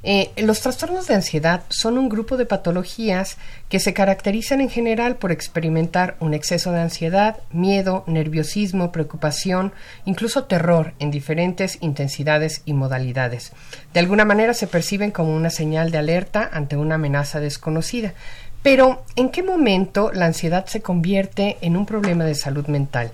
[0.03, 5.17] Eh, los trastornos de ansiedad son un grupo de patologías que se caracterizan en general
[5.17, 9.73] por experimentar un exceso de ansiedad, miedo, nerviosismo, preocupación,
[10.05, 13.51] incluso terror en diferentes intensidades y modalidades.
[13.93, 18.13] De alguna manera se perciben como una señal de alerta ante una amenaza desconocida.
[18.61, 23.11] Pero, ¿en qué momento la ansiedad se convierte en un problema de salud mental?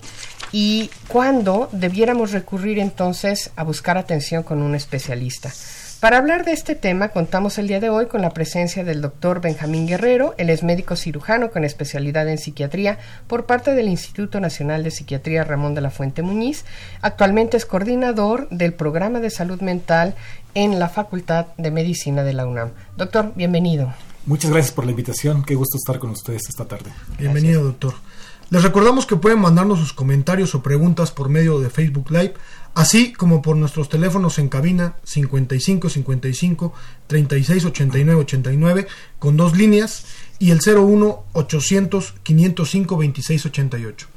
[0.52, 5.52] ¿Y cuándo debiéramos recurrir entonces a buscar atención con un especialista?
[6.00, 9.40] Para hablar de este tema, contamos el día de hoy con la presencia del doctor
[9.40, 10.34] Benjamín Guerrero.
[10.36, 15.42] Él es médico cirujano con especialidad en psiquiatría por parte del Instituto Nacional de Psiquiatría
[15.42, 16.64] Ramón de la Fuente Muñiz.
[17.00, 20.14] Actualmente es coordinador del programa de salud mental
[20.54, 22.72] en la Facultad de Medicina de la UNAM.
[22.96, 23.94] Doctor, bienvenido.
[24.26, 25.44] Muchas gracias por la invitación.
[25.44, 26.90] Qué gusto estar con ustedes esta tarde.
[27.16, 27.94] Bienvenido, doctor.
[28.50, 32.34] Les recordamos que pueden mandarnos sus comentarios o preguntas por medio de Facebook Live,
[32.74, 36.74] así como por nuestros teléfonos en cabina 55 55
[37.06, 38.86] 36 89 89
[39.20, 40.06] con dos líneas
[40.40, 44.08] y el 01 800 505 26 88.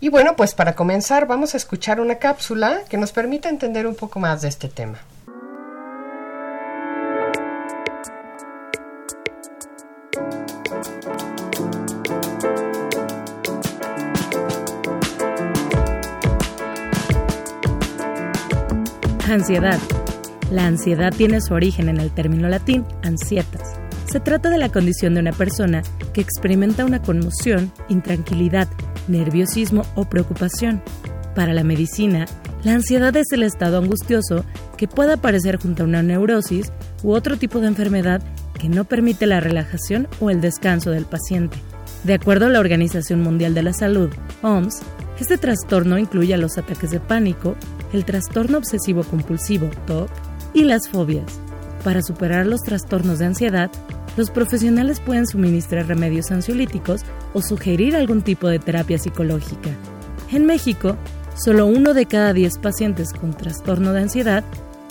[0.00, 3.94] Y bueno, pues para comenzar vamos a escuchar una cápsula que nos permita entender un
[3.94, 5.00] poco más de este tema.
[19.30, 19.78] Ansiedad.
[20.50, 23.76] La ansiedad tiene su origen en el término latín ansietas.
[24.10, 25.82] Se trata de la condición de una persona
[26.12, 28.66] que experimenta una conmoción, intranquilidad,
[29.06, 30.82] nerviosismo o preocupación.
[31.36, 32.26] Para la medicina,
[32.64, 34.44] la ansiedad es el estado angustioso
[34.76, 36.72] que puede aparecer junto a una neurosis
[37.04, 38.20] u otro tipo de enfermedad
[38.58, 41.56] que no permite la relajación o el descanso del paciente.
[42.02, 44.10] De acuerdo a la Organización Mundial de la Salud,
[44.42, 44.82] OMS,
[45.20, 47.54] este trastorno incluye los ataques de pánico,
[47.92, 50.10] el trastorno obsesivo compulsivo, TOC,
[50.54, 51.40] y las fobias.
[51.84, 53.70] Para superar los trastornos de ansiedad,
[54.16, 57.02] los profesionales pueden suministrar remedios ansiolíticos
[57.32, 59.70] o sugerir algún tipo de terapia psicológica.
[60.32, 60.96] En México,
[61.36, 64.44] solo uno de cada diez pacientes con trastorno de ansiedad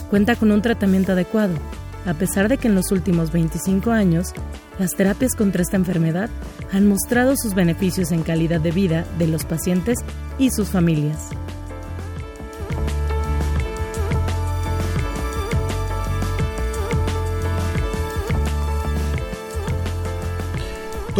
[0.09, 1.53] cuenta con un tratamiento adecuado,
[2.05, 4.33] a pesar de que en los últimos 25 años
[4.79, 6.29] las terapias contra esta enfermedad
[6.71, 9.99] han mostrado sus beneficios en calidad de vida de los pacientes
[10.39, 11.29] y sus familias.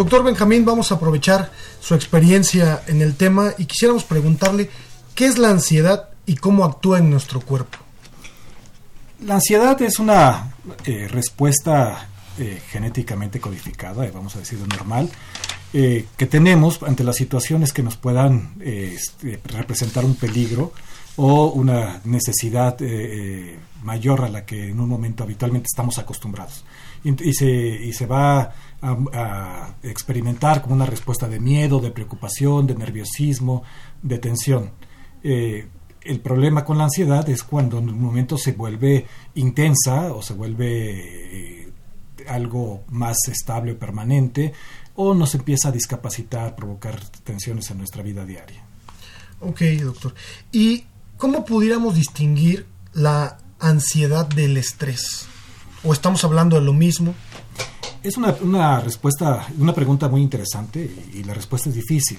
[0.00, 4.70] Doctor Benjamín, vamos a aprovechar su experiencia en el tema y quisiéramos preguntarle
[5.14, 7.76] qué es la ansiedad y cómo actúa en nuestro cuerpo.
[9.26, 10.54] La ansiedad es una
[10.86, 15.10] eh, respuesta eh, genéticamente codificada, eh, vamos a decirlo normal,
[15.70, 20.72] que tenemos ante las situaciones que nos puedan este, representar un peligro
[21.16, 22.78] o una necesidad
[23.82, 26.64] mayor a la que en un momento habitualmente estamos acostumbrados.
[27.04, 28.52] Y, se, y se, va
[28.82, 33.62] a, experimentar como una respuesta de miedo, de preocupación, de nerviosismo,
[34.02, 34.70] de tensión.
[35.22, 40.34] el problema con la ansiedad es cuando en un momento se vuelve intensa o se
[40.34, 41.70] vuelve
[42.28, 44.52] algo más estable o permanente,
[44.94, 48.62] o nos empieza a discapacitar, provocar tensiones en nuestra vida diaria.
[49.40, 50.14] Ok, doctor.
[50.52, 50.84] ¿Y
[51.16, 55.26] cómo pudiéramos distinguir la ansiedad del estrés?
[55.82, 57.14] ¿O estamos hablando de lo mismo?
[58.02, 62.18] Es una, una respuesta, una pregunta muy interesante y, la respuesta es difícil,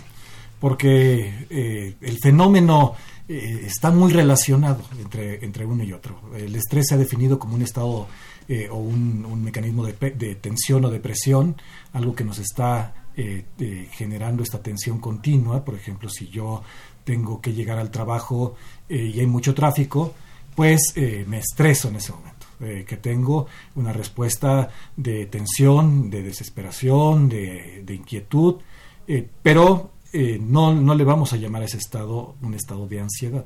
[0.59, 2.93] porque eh, el fenómeno
[3.27, 6.21] eh, está muy relacionado entre, entre uno y otro.
[6.35, 8.07] El estrés se ha definido como un estado
[8.47, 11.55] eh, o un, mecanismo de, tensión o de presión,
[11.93, 12.93] algo que nos está
[13.91, 15.65] generando esta tensión continua.
[15.65, 16.63] Por ejemplo, si yo
[17.03, 18.55] tengo que llegar al trabajo
[18.87, 20.13] y hay mucho tráfico,
[20.55, 20.93] pues
[21.27, 22.30] me estreso en ese momento.
[22.61, 28.55] Que tengo una respuesta de tensión, de desesperación, de, de inquietud,
[29.41, 29.91] pero
[30.41, 33.45] no, no le vamos a llamar a ese estado un estado de ansiedad,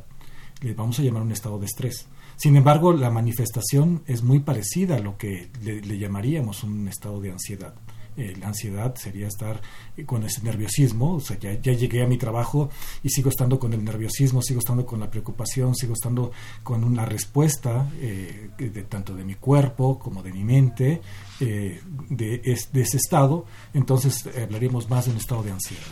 [0.62, 2.07] le vamos a llamar un estado de estrés.
[2.38, 7.31] Sin embargo, la manifestación es muy parecida a lo que le, llamaríamos un estado de
[7.31, 7.73] ansiedad.
[8.17, 9.62] Eh, la ansiedad sería estar
[10.06, 12.69] con ese nerviosismo, o sea, ya, llegué a mi trabajo
[13.03, 16.31] y sigo estando con el nerviosismo, sigo estando con la preocupación, sigo estando
[16.63, 21.01] con una respuesta eh, de, tanto de mi cuerpo como de mi mente
[21.41, 25.83] eh, de, ese estado, entonces hablaríamos más de un estado de ansiedad.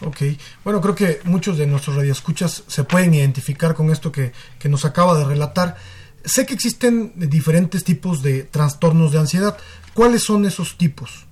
[0.00, 0.18] Ok,
[0.64, 4.32] bueno, creo que muchos de nuestros radioescuchas se pueden identificar con esto que,
[4.68, 5.76] nos acaba de relatar.
[6.24, 9.56] Sé que existen diferentes tipos de trastornos de ansiedad.
[9.92, 11.26] ¿Cuáles son esos tipos?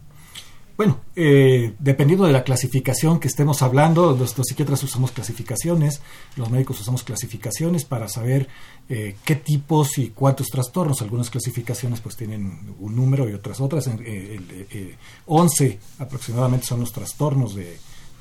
[0.82, 6.00] Bueno, eh, dependiendo de la clasificación que estemos hablando, los, psiquiatras usamos clasificaciones,
[6.34, 8.48] los médicos usamos clasificaciones para saber
[8.88, 11.00] eh, qué tipos y cuántos trastornos.
[11.00, 13.88] Algunas clasificaciones pues tienen un número y otras otras.
[13.88, 14.96] Eh,
[15.26, 17.78] 11 aproximadamente son los trastornos de,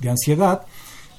[0.07, 0.61] ansiedad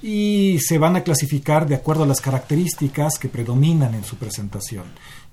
[0.00, 4.84] y se van a clasificar de acuerdo a las características que predominan en su presentación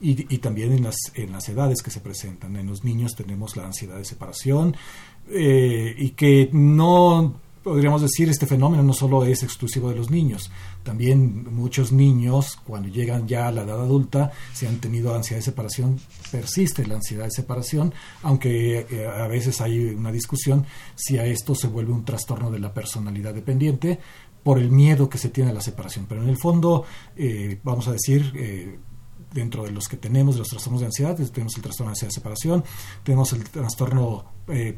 [0.01, 2.55] y, también en las, en las edades que se presentan.
[2.55, 4.75] En los niños tenemos la ansiedad de separación
[5.31, 10.49] eh, y que no podríamos decir, este fenómeno no solo es exclusivo de los niños,
[10.83, 15.45] también muchos niños cuando llegan ya a la edad adulta, si han tenido ansiedad de
[15.45, 15.99] separación,
[16.31, 17.93] persiste la ansiedad de separación,
[18.23, 20.65] aunque eh, a veces hay una discusión
[20.95, 23.99] si a esto se vuelve un trastorno de la personalidad dependiente
[24.43, 26.05] por el miedo que se tiene a la separación.
[26.07, 26.85] Pero en el fondo,
[27.15, 28.79] eh, vamos a decir, eh,
[29.33, 32.15] dentro de los que tenemos los trastornos de ansiedad, tenemos el trastorno de ansiedad de
[32.15, 32.63] separación,
[33.03, 34.25] tenemos el trastorno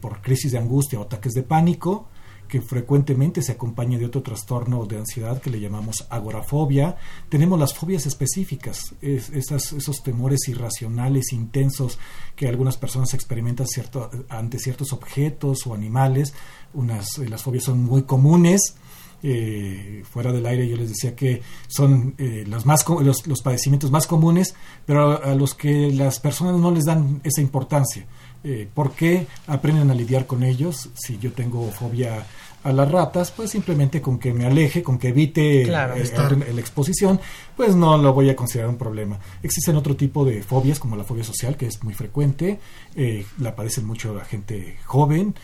[0.02, 2.08] por crisis de angustia o ataques de pánico,
[2.52, 6.98] que frecuentemente se acompaña de otro trastorno de ansiedad que le llamamos agorafobia.
[7.30, 11.98] Tenemos las fobias específicas, esos temores irracionales, intensos
[12.36, 16.34] que algunas personas experimentan cierto, ante ciertos objetos o animales.
[16.74, 18.76] Unas, eh, las fobias son muy comunes.
[19.24, 23.92] Eh, fuera del aire yo les decía que son eh, los, más, los, los, padecimientos
[23.92, 28.06] más comunes, pero a los que las personas no les dan esa importancia.
[28.44, 30.90] Eh, ¿Por qué aprenden a lidiar con ellos?
[30.96, 32.26] Si yo tengo fobia
[32.64, 37.20] a las ratas, pues simplemente con que me aleje, con que evite eh, la exposición,
[37.56, 39.20] pues no lo voy a considerar un problema.
[39.42, 42.60] Existen otro tipo de fobias, como la fobia social, que es muy frecuente,
[42.96, 45.36] eh, la padecen mucho la gente joven.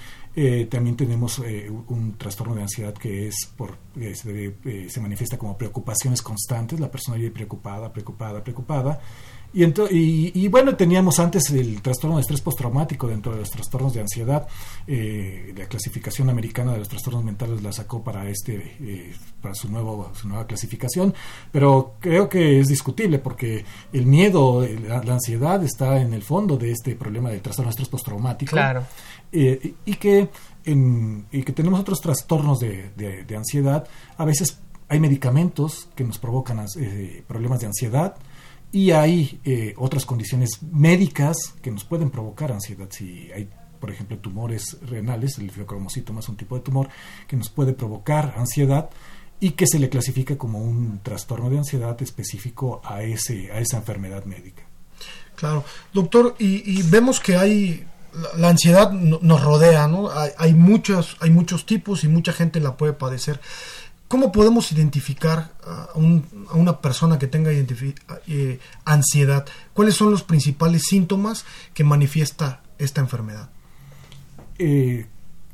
[0.69, 6.79] También tenemos un trastorno de ansiedad que es por se, se, manifiesta como preocupaciones constantes,
[6.79, 8.99] la persona vive preocupada, preocupada, preocupada.
[9.57, 14.01] Y, y, bueno, teníamos antes el trastorno de estrés postraumático dentro de los trastornos de
[14.01, 14.47] ansiedad.
[14.85, 19.71] Eh, la clasificación americana de los trastornos mentales la sacó para este eh, para su
[19.71, 21.11] nuevo su nueva clasificación,
[21.51, 26.73] pero creo que es discutible porque el miedo, la, ansiedad está en el fondo de
[26.73, 28.51] este problema del trastorno de estrés postraumático.
[28.51, 28.85] Claro.
[29.31, 30.29] Eh, y que
[31.31, 33.87] y que tenemos otros trastornos de, de, ansiedad.
[34.17, 34.59] A veces
[34.89, 36.65] hay medicamentos que nos provocan
[37.25, 38.17] problemas de ansiedad
[38.71, 42.87] y hay eh, otras condiciones médicas que nos pueden provocar ansiedad.
[42.89, 43.49] Si hay,
[43.79, 46.89] por ejemplo, tumores renales, el fiocromocitoma es un tipo de tumor
[47.27, 48.89] que nos puede provocar ansiedad
[49.39, 53.77] y que se le clasifica como un trastorno de ansiedad específico a, ese, a esa
[53.77, 54.63] enfermedad médica.
[55.35, 55.63] Claro,
[55.93, 57.85] doctor, y, vemos que hay
[58.35, 60.09] la, ansiedad nos rodea, ¿no?
[60.09, 63.39] Hay, hay, muchos, hay muchos tipos y mucha gente la puede padecer.
[64.07, 69.45] ¿Cómo podemos identificar a, una persona que tenga eh, ansiedad?
[69.73, 73.49] ¿Cuáles son los principales síntomas que manifiesta esta enfermedad?
[74.59, 75.07] Eh,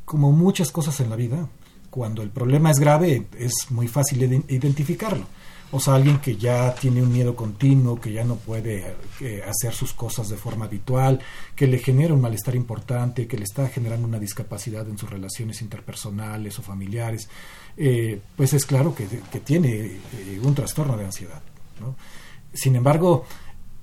[0.05, 1.47] como muchas cosas en la vida,
[1.93, 5.27] cuando el problema es grave es muy fácil identificarlo
[5.75, 9.73] o sea, alguien que ya tiene un miedo continuo, que ya no puede eh, hacer
[9.73, 11.19] sus cosas de forma habitual,
[11.55, 15.63] que le genera un malestar importante, que le está generando una discapacidad en sus relaciones
[15.63, 17.27] interpersonales o familiares,
[17.75, 19.07] eh, pues es claro que,
[19.39, 21.41] tiene eh, un trastorno de ansiedad.
[22.53, 23.25] Sin embargo,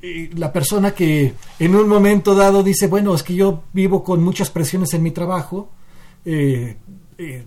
[0.00, 4.48] la persona que en un momento dado dice, bueno, es que yo vivo con muchas
[4.48, 5.70] presiones en mi trabajo,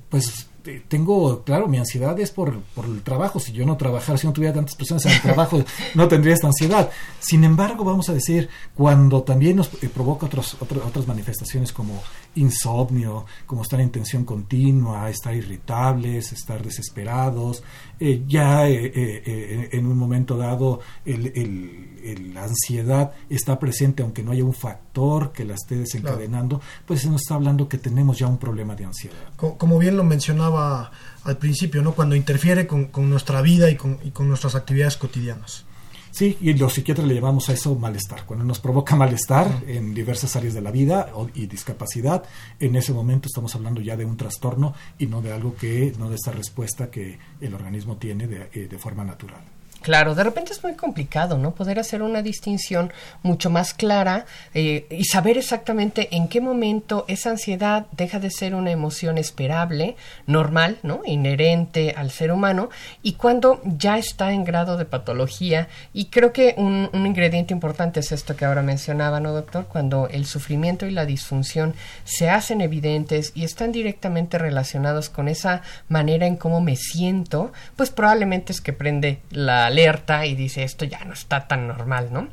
[0.10, 0.50] pues
[0.88, 3.40] tengo, claro, mi ansiedad es por, por el trabajo.
[3.40, 5.64] Si yo no trabajara, si no tuviera tantas personas en el trabajo,
[5.96, 6.90] no tendría esta ansiedad.
[7.20, 12.02] Sin embargo, vamos a decir, cuando también nos eh, provoca otros, otras manifestaciones como
[12.36, 17.64] insomnio, como estar en tensión continua, estar irritables, estar desesperados,
[18.06, 24.44] eh, ya eh, en un momento dado el, la ansiedad está presente, aunque no haya
[24.44, 28.38] un factor que la esté desencadenando, pues se nos está hablando que tenemos ya un
[28.38, 29.16] problema de ansiedad.
[29.38, 30.92] Como bien lo mencionaba,
[31.24, 31.94] al principio, ¿no?
[31.94, 35.66] Cuando interfiere con, nuestra vida y con, nuestras actividades cotidianas.
[36.14, 38.24] Sí, y los psiquiatras le llamamos a eso malestar.
[38.28, 42.24] Cuando nos provoca malestar en diversas áreas de la vida y discapacidad,
[42.60, 46.10] en ese momento estamos hablando ya de un trastorno y no de algo que, no
[46.10, 49.42] de esta respuesta que el organismo tiene de eh, forma natural.
[49.84, 51.54] Claro, de repente es muy complicado, ¿no?
[51.54, 57.32] Poder hacer una distinción mucho más clara eh, y saber exactamente en qué momento esa
[57.32, 61.02] ansiedad deja de ser una emoción esperable, normal, ¿no?
[61.06, 62.70] Inherente al ser humano
[63.02, 65.68] y cuando ya está en grado de patología.
[65.92, 69.66] Y creo que un, un ingrediente importante es esto que ahora mencionaba, ¿no, doctor?
[69.66, 71.76] Cuando el sufrimiento y la disfunción
[72.06, 77.90] se hacen evidentes y están directamente relacionados con esa manera en cómo me siento, pues
[77.90, 82.28] probablemente es que prende la alerta y dice esto ya no está tan normal, ¿no?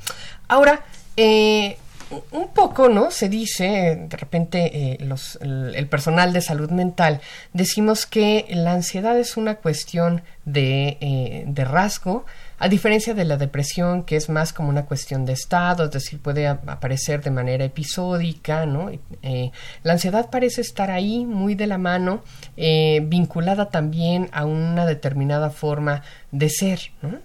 [0.49, 0.85] Ahora,
[1.17, 1.77] eh,
[2.33, 3.11] un poco, ¿no?
[3.11, 7.21] Se dice, de repente, eh, los, el, personal de salud mental,
[7.53, 12.27] decimos que la ansiedad es una cuestión de, eh, de, rasgo,
[12.61, 16.21] a diferencia de la depresión, que es más como una cuestión de estado, es decir,
[16.21, 18.91] puede aparecer de manera episódica, ¿no?
[19.83, 22.23] la ansiedad parece estar ahí, muy de la mano,
[22.57, 27.19] vinculada también a una determinada forma de ser, ¿no?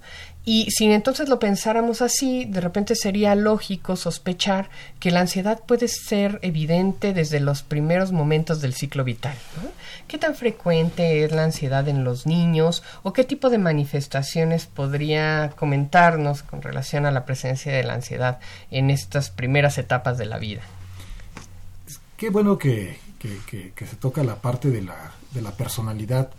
[0.48, 5.88] Y si entonces lo pensáramos así, de repente sería lógico sospechar que la ansiedad puede
[5.88, 9.36] ser evidente desde los primeros momentos del ciclo vital.
[10.08, 15.52] ¿Qué tan frecuente es la ansiedad en los niños o qué tipo de manifestaciones podría
[15.58, 20.38] comentarnos con relación a la presencia de la ansiedad en estas primeras etapas de la
[20.38, 20.62] vida?
[22.18, 26.30] Qué bueno que, se toca la parte de la, de la personalidad,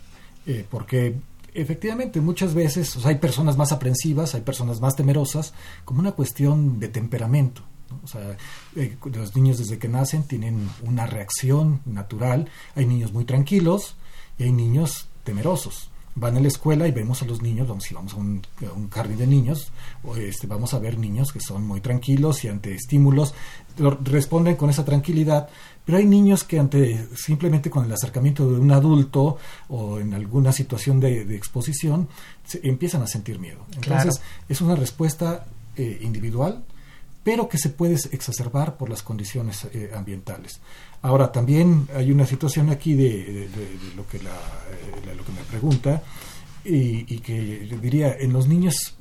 [0.45, 1.13] eh, porque
[1.57, 6.87] efectivamente, muchas veces hay personas más aprensivas, hay personas más temerosas, como una cuestión de
[6.87, 7.63] temperamento.
[8.03, 8.37] O sea,
[8.75, 12.49] eh, los niños desde que nacen tienen una reacción natural.
[12.75, 13.95] Hay niños muy tranquilos
[14.37, 15.89] y hay niños temerosos.
[16.15, 18.41] Van a la escuela y vemos a los niños, vamos, si vamos a un,
[18.89, 19.71] jardín de niños,
[20.17, 23.35] este, vamos a ver niños que son muy tranquilos y ante estímulos
[24.03, 25.47] responden con esa tranquilidad,
[25.87, 29.37] pero hay niños que ante simplemente con el acercamiento de un adulto
[29.69, 32.09] o en alguna situación de, exposición
[32.61, 33.65] empiezan a sentir miedo.
[33.73, 35.45] Entonces es una respuesta
[35.77, 36.61] eh, individual,
[37.23, 40.59] pero que se puede exacerbar por las condiciones eh, ambientales.
[41.03, 43.47] Ahora también hay una situación aquí de,
[43.95, 46.03] lo que la, eh, lo que me pregunta
[46.65, 48.97] y, que diría en los niños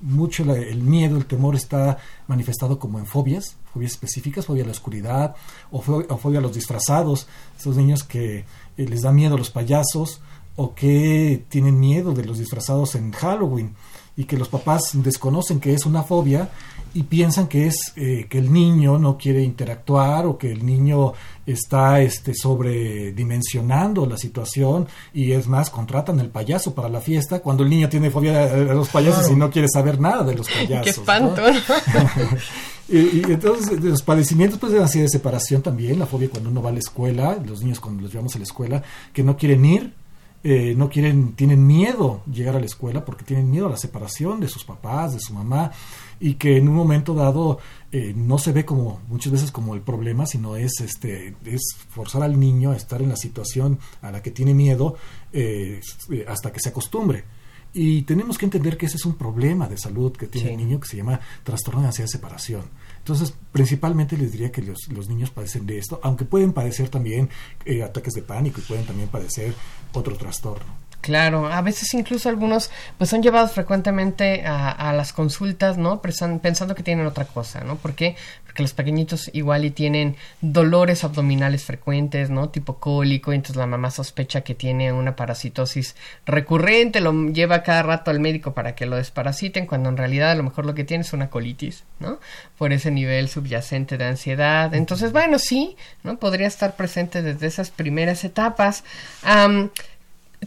[0.00, 4.72] mucho el miedo, el temor está manifestado como en fobias, fobias específicas, fobia a la
[4.72, 5.34] oscuridad
[5.70, 7.26] o, fobia a los disfrazados,
[7.58, 8.44] esos niños que eh,
[8.76, 10.20] les da miedo a los payasos
[10.56, 13.74] o que tienen miedo de los disfrazados en Halloween
[14.16, 16.50] y que los papás desconocen que es una fobia
[16.92, 21.12] y piensan que es eh, que el niño no quiere interactuar o que el niño
[21.46, 27.62] está este sobredimensionando la situación y es más contratan el payaso para la fiesta cuando
[27.62, 30.84] el niño tiene fobia a los payasos y no quiere saber nada de los payasos.
[30.84, 31.42] Qué espanto.
[32.88, 36.70] y, entonces los padecimientos pues de ansiedad de separación también, la fobia cuando uno va
[36.70, 39.99] a la escuela, los niños cuando los llevamos a la escuela que no quieren ir
[40.42, 44.40] eh, no quieren, tienen miedo llegar a la escuela porque tienen miedo a la separación
[44.40, 45.70] de sus papás, de su mamá,
[46.18, 47.58] y que en un momento dado
[47.92, 52.22] eh, no se ve como muchas veces como el problema, sino es este es forzar
[52.22, 54.96] al niño a estar en la situación a la que tiene miedo
[55.32, 55.80] eh,
[56.26, 57.24] hasta que se acostumbre.
[57.72, 60.80] Y tenemos que entender que ese es un problema de salud que tiene el niño
[60.80, 62.62] que se llama trastorno de ansiedad de separación.
[63.00, 67.28] Entonces, principalmente les diría que los, los niños padecen de esto, aunque pueden padecer también
[67.64, 69.54] eh, ataques de pánico y pueden también padecer
[69.92, 70.89] otro trastorno.
[71.00, 76.02] Claro, a veces incluso algunos pues son llevados frecuentemente a, las consultas, ¿no?
[76.02, 77.76] Pensando que tienen otra cosa, ¿no?
[77.76, 78.16] ¿Por qué?
[78.44, 82.50] Porque los pequeñitos igual y tienen dolores abdominales frecuentes, ¿no?
[82.50, 87.82] Tipo cólico, y entonces la mamá sospecha que tiene una parasitosis recurrente, lo lleva cada
[87.82, 90.84] rato al médico para que lo desparasiten, cuando en realidad a lo mejor lo que
[90.84, 92.18] tiene es una colitis, ¿no?
[92.58, 94.74] Por ese nivel subyacente de ansiedad.
[94.74, 96.18] Entonces, bueno, sí, ¿no?
[96.18, 98.84] Podría estar presente desde esas primeras etapas.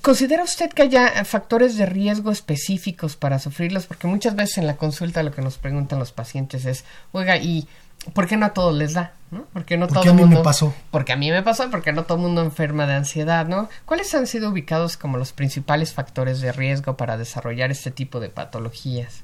[0.01, 3.85] ¿Considera usted que haya factores de riesgo específicos para sufrirlos?
[3.85, 7.67] Porque muchas veces en la consulta lo que nos preguntan los pacientes es, oiga, ¿y
[8.13, 9.13] ¿por qué no a todos les da?
[9.33, 9.45] ¿no?
[9.51, 10.73] Porque no Porque todo a mí mundo, me pasó.
[10.91, 13.69] Porque a mí me pasó, porque no todo el mundo enferma de ansiedad, ¿no?
[13.85, 18.29] ¿Cuáles han sido ubicados como los principales factores de riesgo para desarrollar este tipo de
[18.29, 19.21] patologías?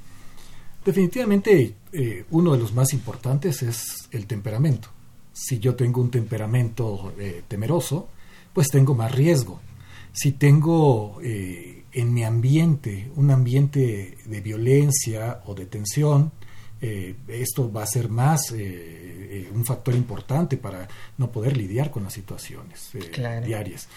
[0.83, 4.89] Definitivamente eh, uno de los más importantes es el temperamento.
[5.33, 8.09] Si yo tengo un temperamento eh, temeroso,
[8.53, 9.61] pues tengo más riesgo.
[10.13, 16.31] Si tengo eh, en mi ambiente un ambiente de violencia o de tensión,
[16.81, 20.87] eh, esto va a ser más eh, eh, un factor importante para
[21.17, 23.45] no poder lidiar con las situaciones eh, Claro.
[23.45, 23.87] diarias.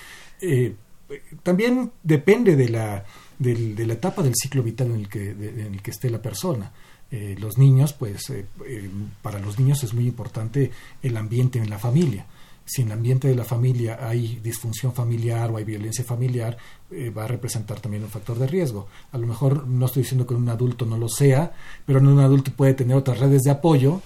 [0.41, 0.75] Eh,
[1.43, 3.05] también depende de la,
[3.39, 6.11] del- de la etapa del ciclo vital en el que, de- en el que esté
[6.11, 6.73] la persona.
[7.39, 8.33] Los niños, pues
[9.21, 10.71] para los niños es muy importante
[11.03, 12.25] el ambiente en la familia.
[12.73, 16.57] Si en el ambiente de la familia hay disfunción familiar o hay violencia familiar,
[16.91, 18.87] eh, va a representar también un factor de riesgo.
[19.13, 21.53] A lo mejor no estoy diciendo que un adulto no lo sea,
[21.85, 24.01] pero en un adulto puede tener otras redes de apoyo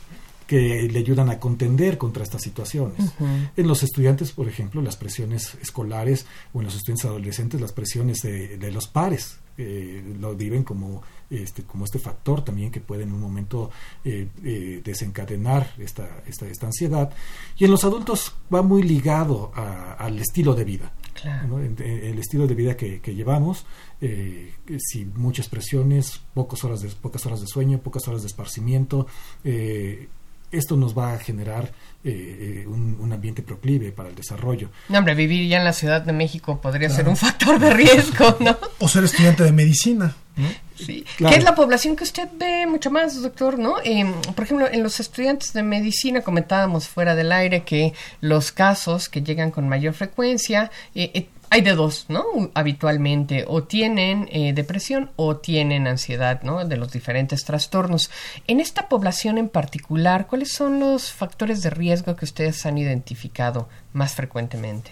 [0.46, 3.12] que le ayudan a contender contra estas situaciones.
[3.56, 8.18] En los estudiantes, por ejemplo, las presiones escolares o en los estudiantes adolescentes, las presiones
[8.22, 13.02] de, de los pares eh, lo viven como este, como este factor también que puede
[13.04, 13.70] en un momento
[14.04, 17.10] eh, eh, desencadenar esta, esta, esta ansiedad.
[17.58, 20.92] Y en los adultos va muy ligado a- al estilo de vida.
[21.20, 21.58] Claro.
[21.58, 23.64] El estilo de vida que, que llevamos,
[24.02, 29.06] eh, si muchas presiones, pocas horas, de, pocas horas de sueño, pocas horas de esparcimiento,
[29.42, 30.08] eh,
[30.50, 31.70] esto nos va a generar
[32.04, 34.70] eh, eh, un, un ambiente proclive para el desarrollo.
[34.88, 38.36] No, hombre, vivir ya en la Ciudad de México podría ser un factor de riesgo,
[38.40, 38.56] ¿no?
[38.78, 40.14] O ser estudiante de medicina.
[40.36, 40.46] ¿no?
[40.76, 41.04] Sí.
[41.16, 41.32] Claro.
[41.32, 43.76] Que es la población que usted ve mucho más, doctor, ¿no?
[43.82, 49.08] Eh, por ejemplo, en los estudiantes de medicina comentábamos fuera del aire que los casos
[49.08, 52.24] que llegan con mayor frecuencia, eh, eh, hay de dos, ¿no?
[52.54, 56.64] Habitualmente, o tienen eh, depresión o tienen ansiedad, ¿no?
[56.64, 58.10] De los diferentes trastornos.
[58.46, 63.68] En esta población en particular, ¿cuáles son los factores de riesgo que ustedes han identificado
[63.92, 64.90] más frecuentemente?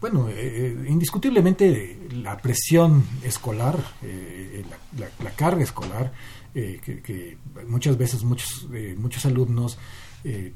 [0.00, 4.64] Bueno, eh, eh, indiscutiblemente la presión escolar, eh,
[4.98, 6.10] la, la- carga escolar,
[6.54, 7.36] eh, que, que
[7.68, 9.78] muchas veces muchos, eh, muchos alumnos
[10.24, 10.52] eh,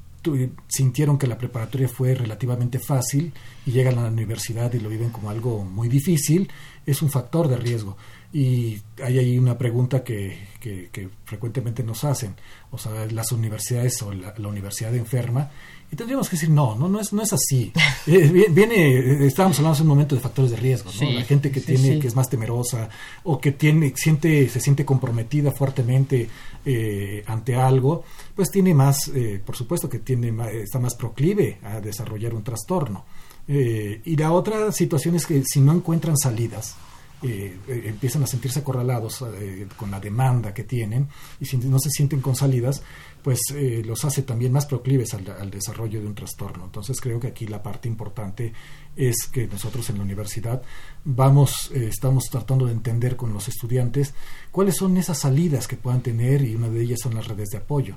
[0.68, 3.32] sintieron que la preparatoria fue relativamente fácil
[3.66, 6.50] y llegan a la universidad y lo viven como algo muy difícil,
[6.86, 7.96] es un factor de riesgo.
[8.32, 12.34] Y hay ahí una pregunta que, que- que frecuentemente nos hacen,
[12.70, 15.50] o sea, las universidades o la, la universidad enferma,
[15.92, 17.72] y tendríamos que decir, no, no, no es, no es así.
[18.06, 20.98] Eh, vi- viene, eh, estábamos hablando hace un momento de factores de riesgo, ¿no?
[20.98, 22.00] Sí, La gente que sí, tiene, sí.
[22.00, 22.90] que es más temerosa,
[23.22, 26.28] o que tiene, siente, se siente comprometida fuertemente
[26.66, 28.04] eh, ante algo,
[28.34, 32.42] pues tiene más, eh, por supuesto que tiene ma- está más proclive a desarrollar un
[32.44, 33.06] trastorno.
[33.48, 36.76] Eh, y la otra situación es que si no encuentran salidas,
[37.22, 41.08] eh, eh, empiezan a sentirse acorralados eh, con la demanda que tienen
[41.40, 42.82] y si no se sienten con salidas,
[43.24, 46.66] pues eh, los hace también más proclives al, al desarrollo de un trastorno.
[46.66, 48.52] Entonces creo que aquí la parte importante
[48.94, 50.62] es que nosotros en la universidad
[51.04, 54.12] vamos, eh, estamos tratando de entender con los estudiantes
[54.52, 57.58] cuáles son esas salidas que puedan tener y una de ellas son las redes de
[57.58, 57.96] apoyo.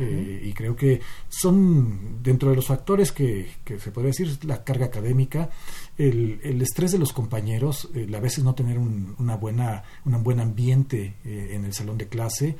[0.00, 4.64] Eh, y creo que son dentro de los factores que, que se puede decir la
[4.64, 5.48] carga académica,
[5.96, 10.24] el, el estrés de los compañeros, el a veces no tener un, una buena, un
[10.24, 12.56] buen ambiente eh, en el salón de clase,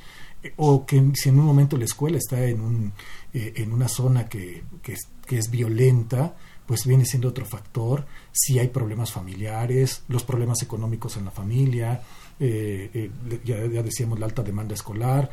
[0.57, 2.93] o que si en un momento la escuela está en, un,
[3.33, 4.95] eh, en una zona que, que,
[5.37, 11.25] es, violenta, pues viene siendo otro factor, si hay problemas familiares, los problemas económicos en
[11.25, 12.01] la familia,
[12.39, 13.11] eh, eh,
[13.45, 15.31] ya, ya decíamos la alta demanda escolar,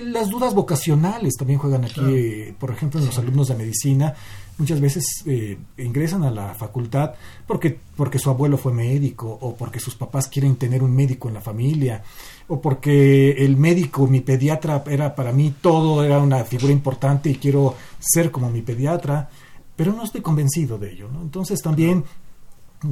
[0.00, 2.16] las dudas vocacionales también juegan aquí, Claro.
[2.16, 4.14] eh, por ejemplo, en los alumnos de medicina,
[4.58, 7.12] muchas veces eh, ingresan a la facultad
[7.46, 11.34] porque, porque su abuelo fue médico o porque sus papás quieren tener un médico en
[11.34, 12.02] la familia
[12.48, 17.34] o porque el médico, mi pediatra era para mí todo, era una figura importante y
[17.36, 19.28] quiero ser como mi pediatra,
[19.76, 21.08] pero no estoy convencido de ello.
[21.12, 21.22] ¿no?
[21.22, 22.04] Entonces también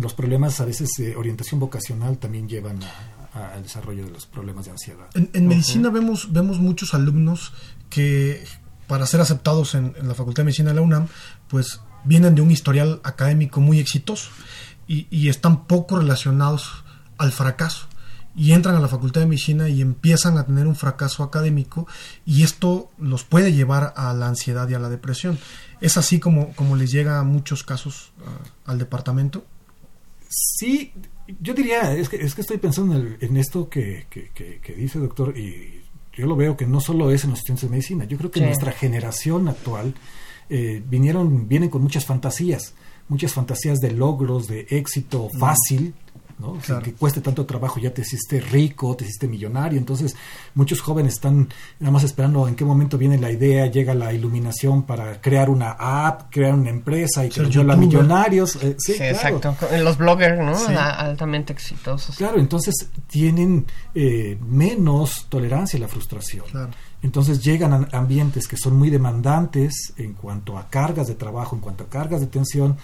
[0.01, 4.27] los problemas a veces de orientación vocacional también llevan a- a- al desarrollo de los
[4.27, 5.07] problemas de ansiedad.
[5.14, 7.53] En, en medicina vemos, vemos muchos alumnos
[7.88, 8.45] que
[8.87, 11.07] para ser aceptados en, en la Facultad de Medicina de la UNAM,
[11.49, 14.31] pues vienen de un historial académico muy exitoso
[14.88, 16.85] y, y están poco relacionados
[17.19, 17.87] al fracaso.
[18.37, 21.87] Y entran a la Facultad de Medicina y empiezan a tener un fracaso académico
[22.25, 25.37] y esto los puede llevar a la ansiedad y a la depresión.
[25.81, 28.12] Es así como, como les llega a muchos casos
[28.66, 29.45] al departamento.
[30.29, 30.93] Sí,
[31.40, 34.59] yo diría, es que, es que estoy pensando en, el- en esto que, que, que-
[34.61, 37.71] que dice doctor, y yo lo veo que no solo es en los estudiantes de
[37.71, 38.47] medicina, yo creo que Sí.
[38.47, 39.95] nuestra generación actual
[40.53, 42.75] eh, vinieron, vienen con muchas fantasías,
[43.09, 45.95] muchas fantasías de logros, de éxito fácil,
[46.40, 46.59] ¿no?
[46.83, 49.79] que cueste tanto trabajo, ya te hiciste rico, te hiciste millonario.
[49.79, 50.16] Entonces,
[50.55, 51.48] muchos jóvenes están
[51.79, 55.72] nada más esperando en qué momento viene la idea, llega la iluminación para crear una
[55.72, 58.57] app, crear una empresa y que los millonarios.
[58.57, 59.55] Eh, sí, exacto.
[59.83, 60.79] Los bloggers, ¿no?
[60.79, 62.16] Altamente exitosos.
[62.16, 66.44] Claro, entonces tienen eh, menos tolerancia a la frustración.
[67.03, 71.62] Entonces llegan a ambientes que son muy demandantes en cuanto a cargas de trabajo, en
[71.62, 72.76] cuanto a cargas de tensión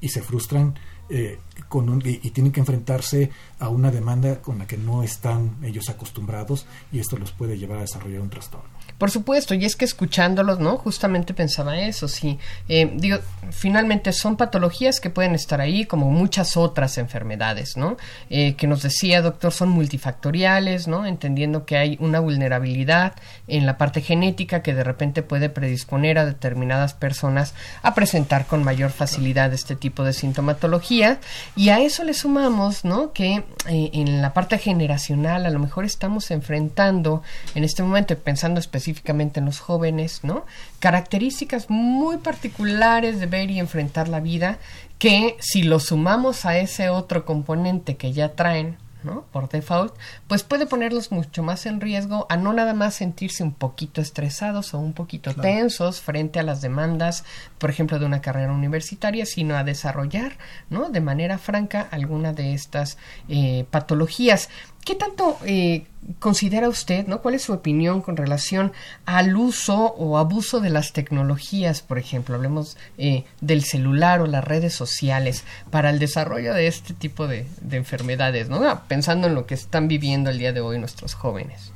[0.00, 0.74] y se frustran
[1.14, 5.90] eh, con y, tienen que enfrentarse a una demanda con la que no están ellos
[5.90, 8.70] acostumbrados y esto los puede llevar a desarrollar un trastorno.
[9.02, 10.76] Por supuesto, y es que escuchándolos, ¿no?
[10.76, 12.38] Justamente pensaba eso, sí.
[12.68, 13.18] Eh, digo,
[13.50, 17.96] finalmente son patologías que pueden estar ahí como muchas otras enfermedades, ¿no?
[18.30, 21.04] Eh, que nos decía, doctor, son multifactoriales, ¿no?
[21.04, 23.14] Entendiendo que hay una vulnerabilidad
[23.48, 28.62] en la parte genética que de repente puede predisponer a determinadas personas a presentar con
[28.62, 31.18] mayor facilidad este tipo de sintomatología.
[31.56, 33.12] Y a eso le sumamos, ¿no?
[33.12, 37.24] Que eh, en la parte generacional a lo mejor estamos enfrentando
[37.56, 40.46] en este momento, pensando específicamente en los jóvenes, ¿no?
[40.80, 44.58] Características muy particulares de ver y enfrentar la vida
[44.98, 49.26] que si lo sumamos a ese otro componente que ya traen, ¿no?
[49.30, 49.94] Por default,
[50.26, 54.72] pues puede ponerlos mucho más en riesgo a no nada más sentirse un poquito estresados
[54.72, 57.24] o un poquito tensos frente a las demandas,
[57.58, 60.38] por ejemplo, de una carrera universitaria, sino a desarrollar,
[60.70, 60.88] ¿no?
[60.88, 62.96] De manera franca alguna de estas
[63.28, 64.48] eh, patologías.
[64.84, 65.84] ¿Qué tanto eh,
[66.18, 67.22] considera usted, ¿no?
[67.22, 68.72] ¿Cuál es su opinión con relación
[69.04, 72.34] al uso o abuso de las tecnologías, por ejemplo?
[72.34, 77.46] Hablemos eh, del celular o las redes sociales para el desarrollo de este tipo de,
[77.70, 78.64] enfermedades, ¿no?
[78.64, 81.72] Ah, pensando en lo que están viviendo el día de hoy nuestros jóvenes.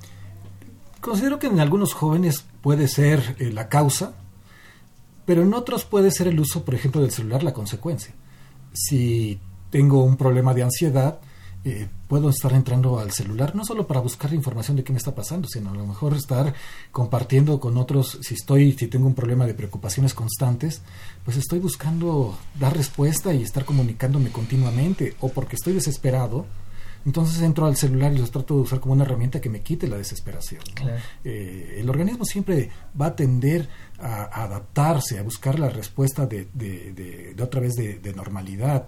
[1.01, 4.12] Considero que en algunos jóvenes puede ser eh, la causa,
[5.25, 8.12] pero en otros puede ser el uso, por ejemplo, del celular la consecuencia.
[8.73, 11.21] Si tengo un problema de ansiedad,
[11.68, 15.16] eh, puedo estar entrando al celular, no solo para buscar información de qué me está
[15.16, 16.55] pasando, sino a lo mejor estar
[16.92, 20.83] compartiendo con otros, si estoy, si tengo un problema de preocupaciones constantes,
[21.24, 26.46] pues estoy buscando dar respuesta y estar comunicándome continuamente, o porque estoy desesperado,
[27.05, 29.88] entonces entro al celular y los trato de usar como una herramienta que me quite
[29.88, 30.62] la desesperación.
[31.24, 36.92] Eh, el organismo siempre va a tender a, adaptarse, a buscar la respuesta de, de,
[37.35, 38.87] de, otra vez de normalidad.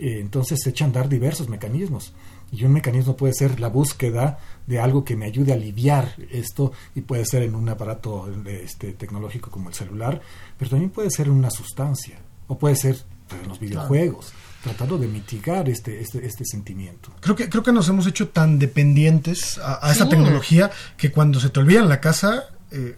[0.00, 2.14] Eh, entonces se echan a andar diversos mecanismos.
[2.50, 6.72] Y un mecanismo puede ser la búsqueda de algo que me ayude a aliviar esto,
[6.94, 10.22] y puede ser en un aparato este, tecnológico como el celular,
[10.58, 12.96] pero también puede ser en una sustancia, o puede ser
[13.42, 14.32] en los videojuegos.
[14.64, 17.12] tratando de mitigar este, este, este sentimiento.
[17.20, 21.50] Creo que, creo que nos hemos hecho tan dependientes a, esta tecnología que cuando se
[21.50, 22.96] te olvida en la casa eh,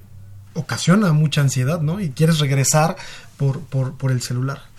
[0.54, 2.00] ocasiona mucha ansiedad, ¿no?
[2.00, 2.96] Y quieres regresar
[3.36, 4.71] por, por, por el celular.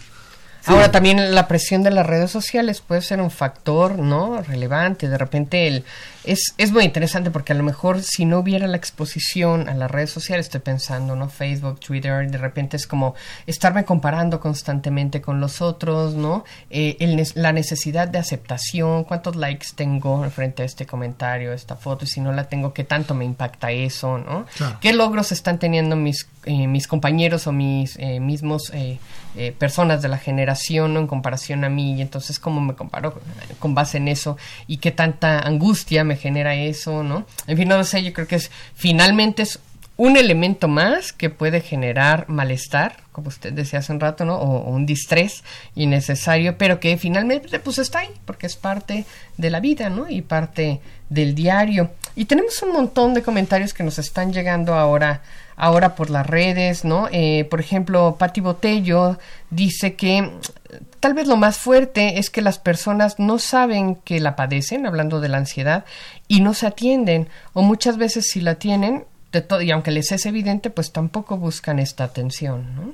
[0.65, 4.41] Ahora también la presión de las redes sociales puede ser un factor, ¿no?
[4.41, 5.10] Relevante.
[5.10, 5.84] De repente el,
[6.23, 9.91] es, es muy interesante porque a lo mejor si no hubiera la exposición a las
[9.91, 11.28] redes sociales, estoy pensando, ¿no?
[11.28, 13.13] Facebook, Twitter, de repente es como
[13.45, 16.45] estarme comparando constantemente con los otros, ¿no?
[16.69, 22.06] Eh, el, la necesidad de aceptación, cuántos likes tengo frente a este comentario, esta foto,
[22.06, 24.45] y si no la tengo, qué tanto me impacta eso, ¿no?
[24.80, 28.71] ¿Qué logros están teniendo mis, eh, mis compañeros o mis eh, mismos
[29.58, 30.98] personas de la generación.
[30.98, 33.19] En comparación a mí, y entonces cómo me comparo
[33.60, 37.26] con base en eso y qué tanta angustia me genera eso, ¿no?
[37.48, 39.60] En fin, no sé, yo creo que es finalmente es
[39.95, 44.38] un elemento más que puede generar malestar, como usted decía hace un rato, ¿no?
[44.38, 45.43] O, un distrés
[45.75, 49.06] innecesario, pero que finalmente pues está ahí, porque es parte
[49.38, 50.10] de la vida, ¿no?
[50.10, 51.91] Y parte del diario.
[52.15, 55.21] Y tenemos un montón de comentarios que nos están llegando ahora,
[55.56, 57.08] ahora por las redes, ¿no?
[57.12, 59.19] Eh, por ejemplo, Patti Botello
[59.51, 60.32] dice que
[60.99, 65.21] tal vez lo más fuerte es que las personas no saben que la padecen, hablando
[65.21, 65.86] de la ansiedad,
[66.27, 70.12] y no se atienden, o muchas veces si la tienen, de todo, y aunque les
[70.12, 72.93] es evidente, pues tampoco buscan esta atención, ¿no?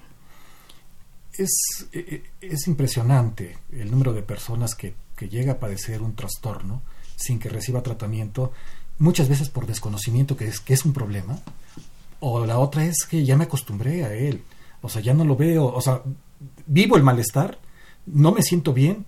[1.37, 1.51] Es,
[1.91, 6.81] e, e, es impresionante el número de personas que, que llega a padecer un trastorno
[7.15, 8.53] sin que reciba tratamiento,
[8.97, 11.39] muchas veces por desconocimiento que es, que es un problema,
[12.21, 14.43] o la otra es que ya me acostumbré a él,
[14.81, 16.01] o sea, ya no lo veo, o sea,
[16.65, 17.59] vivo el malestar,
[18.05, 19.05] no me siento bien,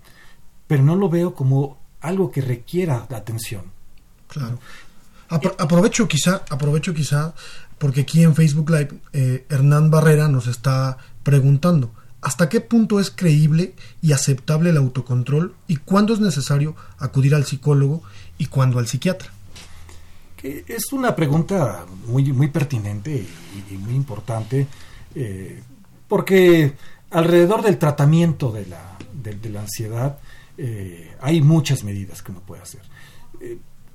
[0.66, 3.72] pero no lo veo como algo que requiera la atención.
[4.28, 4.58] Claro.
[5.32, 7.34] Aprovecho quizá, aprovecho quizá,
[7.78, 13.10] porque aquí en Facebook Live eh, Hernán Barrera nos está preguntando, ¿hasta qué punto es
[13.10, 18.02] creíble y aceptable el autocontrol y cuándo es necesario acudir al psicólogo
[18.38, 19.30] y cuándo al psiquiatra?
[20.42, 23.24] Es una pregunta muy, muy pertinente
[23.70, 24.66] y, muy importante,
[25.14, 25.62] eh,
[26.08, 26.74] porque
[27.10, 30.18] alrededor del tratamiento de la, de, la ansiedad,
[31.20, 32.82] hay muchas medidas que uno puede hacer.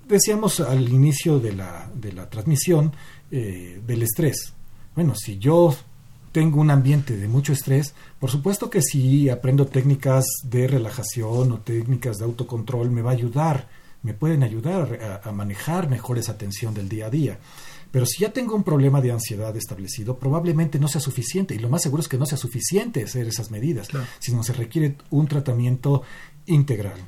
[0.07, 2.93] Decíamos al inicio de la, de la transmisión
[3.29, 4.53] del estrés.
[4.95, 5.75] Bueno, si yo
[6.31, 11.59] tengo un ambiente de mucho estrés, por supuesto que si aprendo técnicas de relajación o
[11.59, 13.67] técnicas de autocontrol, me va a ayudar,
[14.03, 17.39] me pueden ayudar a, manejar mejor esa tensión del día a día.
[17.89, 21.55] Pero si ya tengo un problema de ansiedad establecido, probablemente no sea suficiente.
[21.55, 23.87] Y lo más seguro es que no sea suficiente hacer esas medidas,
[24.19, 26.03] sino se requiere un tratamiento
[26.45, 26.99] integral.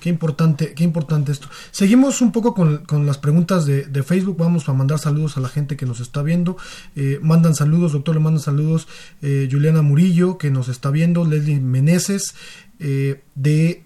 [0.00, 1.48] Qué importante, qué importante esto.
[1.72, 4.38] Seguimos un poco con, las preguntas de, Facebook.
[4.38, 6.56] Vamos a mandar saludos a la gente que nos está viendo.
[6.96, 8.88] Eh, mandan saludos, doctor, le mandan saludos
[9.20, 12.34] eh, Juliana Murillo, que nos está viendo, Leslie Meneses,
[12.78, 13.84] eh, de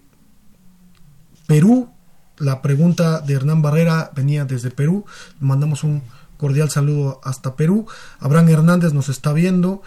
[1.47, 1.89] Perú.
[2.37, 5.05] La pregunta de Hernán Barrera venía desde Perú.
[5.41, 6.01] Mandamos un
[6.37, 7.87] cordial saludo hasta Perú.
[8.19, 9.81] Abraham Hernández nos está viendo.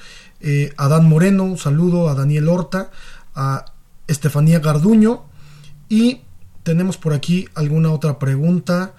[0.76, 2.90] Adán Moreno, un saludo a Daniel Horta,
[3.34, 3.64] a
[4.06, 5.27] Estefanía Garduño,
[5.88, 6.22] y
[6.62, 8.94] tenemos por aquí alguna otra pregunta.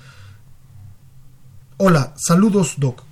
[1.77, 3.03] Hola, saludos Doc.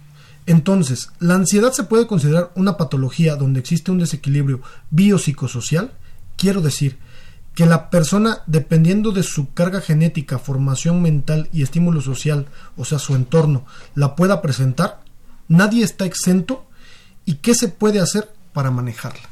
[0.45, 5.91] Entonces, ¿la ansiedad se puede considerar una patología donde existe un desequilibrio biopsicosocial?
[6.37, 6.97] Quiero decir,
[7.57, 12.45] que la persona, dependiendo de su carga genética, formación mental y estímulo social,
[12.77, 15.01] o sea, su entorno, la pueda presentar.
[15.47, 16.67] Nadie está exento.
[17.25, 19.27] ¿Y qué se puede hacer para manejarla?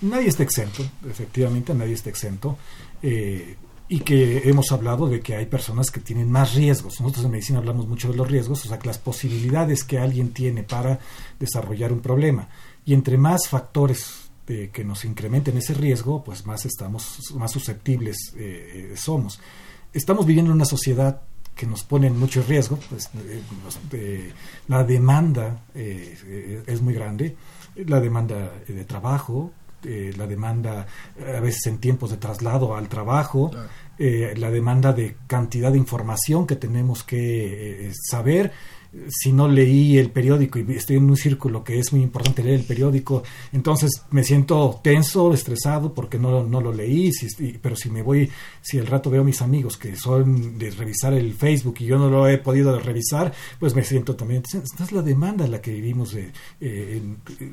[0.00, 2.56] Nadie está exento, efectivamente, nadie está exento.
[3.06, 7.02] Eh, y que hemos hablado de que hay personas que tienen más riesgos.
[7.02, 10.32] Nosotros en medicina hablamos mucho de los riesgos, o sea, que las posibilidades que alguien
[10.32, 10.98] tiene para
[11.38, 12.48] desarrollar un problema.
[12.86, 18.32] Y entre más factores eh, que nos incrementen ese riesgo, pues más estamos, más susceptibles
[18.38, 19.38] eh, somos.
[19.92, 21.20] Estamos viviendo en una sociedad
[21.54, 23.10] que nos pone en mucho riesgo, pues,
[24.66, 27.36] la demanda es muy grande,
[27.76, 29.52] la demanda de trabajo,
[29.86, 30.86] eh, la demanda
[31.18, 33.50] a veces en tiempos de traslado al trabajo,
[33.98, 38.52] eh, la demanda de cantidad de información que tenemos que eh, saber
[39.08, 42.60] si no leí el periódico y estoy en un círculo que es muy importante leer
[42.60, 47.10] el periódico, entonces me siento tenso, estresado porque no, no lo leí,
[47.60, 48.30] pero si me voy,
[48.62, 51.98] si el rato veo a mis amigos que son de revisar el Facebook y yo
[51.98, 55.60] no lo he podido revisar, pues me siento también, esta es la demanda en la
[55.60, 57.02] que vivimos de, eh,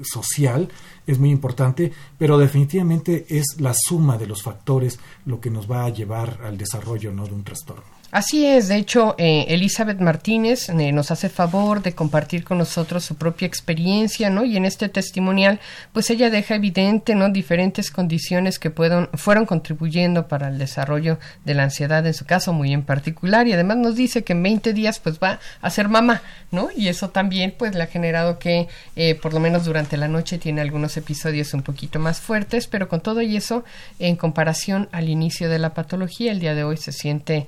[0.04, 0.70] social,
[1.08, 5.86] es muy importante, pero definitivamente es la suma de los factores lo que nos va
[5.86, 7.26] a llevar al desarrollo ¿no?
[7.26, 8.01] de un trastorno.
[8.12, 13.06] Así es, de hecho, eh, Elizabeth Martínez eh, nos hace favor de compartir con nosotros
[13.06, 14.44] su propia experiencia, ¿no?
[14.44, 15.62] Y en este testimonial,
[15.94, 17.30] pues ella deja evidente, ¿no?
[17.30, 22.74] Diferentes condiciones que fueron contribuyendo para el desarrollo de la ansiedad en su caso muy
[22.74, 26.22] en particular y además nos dice que en 20 días pues va a ser mamá,
[26.52, 26.68] ¿no?
[26.76, 30.38] Y eso también pues le ha generado que eh, por lo menos durante la noche
[30.38, 33.64] tiene algunos episodios un poquito más fuertes, pero con todo y eso,
[34.00, 37.48] en comparación al inicio de la patología, el día de hoy se siente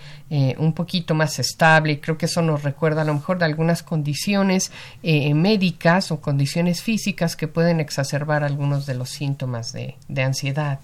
[0.57, 1.99] un poquito más estable.
[1.99, 6.81] Creo que eso nos recuerda a lo mejor de algunas condiciones eh, médicas o condiciones
[6.81, 10.79] físicas que pueden exacerbar algunos de los síntomas de, ansiedad.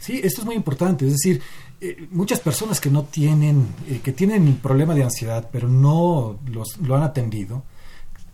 [0.00, 1.06] Sí, esto es muy importante.
[1.06, 1.42] Es decir,
[1.80, 6.38] eh, muchas personas que no tienen, eh, que tienen el problema de ansiedad, pero no
[6.46, 7.64] los, lo han atendido,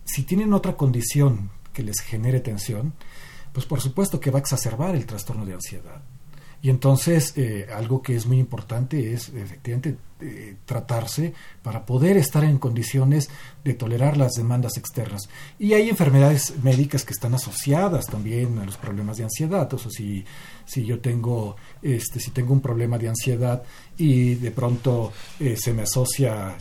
[0.04, 2.94] si tienen otra condición que les genere tensión,
[3.52, 6.02] pues por supuesto que va a exacerbar el trastorno de ansiedad.
[6.64, 12.42] Y entonces, eh, algo que es muy importante es efectivamente eh, tratarse para poder estar
[12.42, 13.28] en condiciones
[13.62, 15.28] de tolerar las demandas externas.
[15.58, 19.70] Y hay enfermedades médicas que están asociadas también a los problemas de ansiedad.
[19.74, 20.24] O sea, si,
[20.64, 23.62] si yo tengo, este, si tengo un problema de ansiedad
[23.98, 26.56] y de pronto eh, se me asocia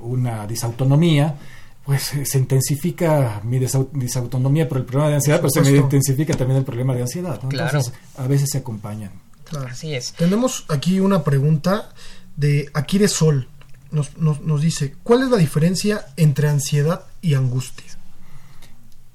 [0.00, 1.36] una disautonomía,
[1.84, 6.60] pues se intensifica mi disautonomía por el problema de ansiedad, pero se me intensifica también
[6.60, 7.38] el problema de ansiedad.
[7.42, 9.10] Entonces, a veces se acompañan.
[9.58, 10.12] Así es.
[10.14, 11.92] Tenemos aquí una pregunta
[12.36, 13.48] de Akire Sol.
[13.90, 17.98] Nos, nos, dice, ¿cuál es la diferencia entre ansiedad y angustia?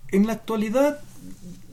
[0.10, 1.00] En la actualidad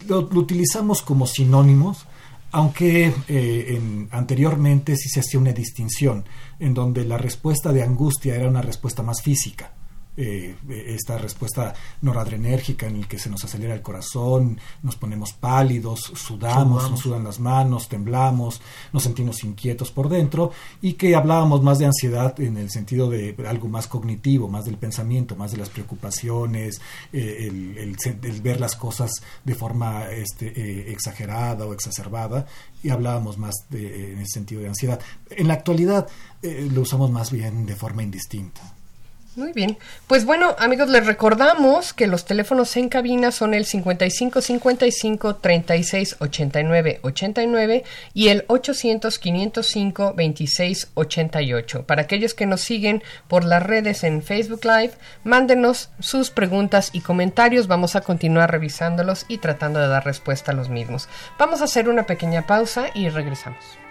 [0.09, 2.07] lo, utilizamos como sinónimos,
[2.51, 6.25] aunque eh, anteriormente sí se hacía una distinción,
[6.59, 9.74] en donde la respuesta de angustia era una respuesta más física
[10.17, 16.13] eh, esta respuesta noradrenérgica en el que se nos acelera el corazón, nos ponemos pálidos,
[16.15, 18.61] sudamos, nos sudan las manos, temblamos,
[18.93, 23.35] nos sentimos inquietos por dentro y que hablábamos más de ansiedad en el sentido de
[23.49, 26.81] algo más cognitivo, más del pensamiento, más de las preocupaciones,
[27.13, 27.97] eh, el,
[28.41, 29.11] ver las cosas
[29.45, 32.47] de forma este, eh, exagerada o exacerbada
[32.85, 35.01] y hablábamos más de, en el sentido de ansiedad.
[35.31, 36.07] En la actualidad
[36.43, 38.75] lo usamos más bien de forma indistinta.
[39.37, 39.79] Muy bien.
[40.07, 46.17] Pues bueno, amigos, les recordamos que los teléfonos en cabina son el 55 55 36
[46.21, 51.85] 89 89 y el 800 505 26 88.
[51.85, 54.93] Para aquellos que nos siguen por las redes en Facebook Live,
[55.25, 57.67] mándenos sus preguntas y comentarios.
[57.67, 61.09] Vamos a continuar revisándolos y tratando de dar respuesta a los mismos.
[61.39, 63.84] Vamos a hacer una pequeña pausa y regresamos.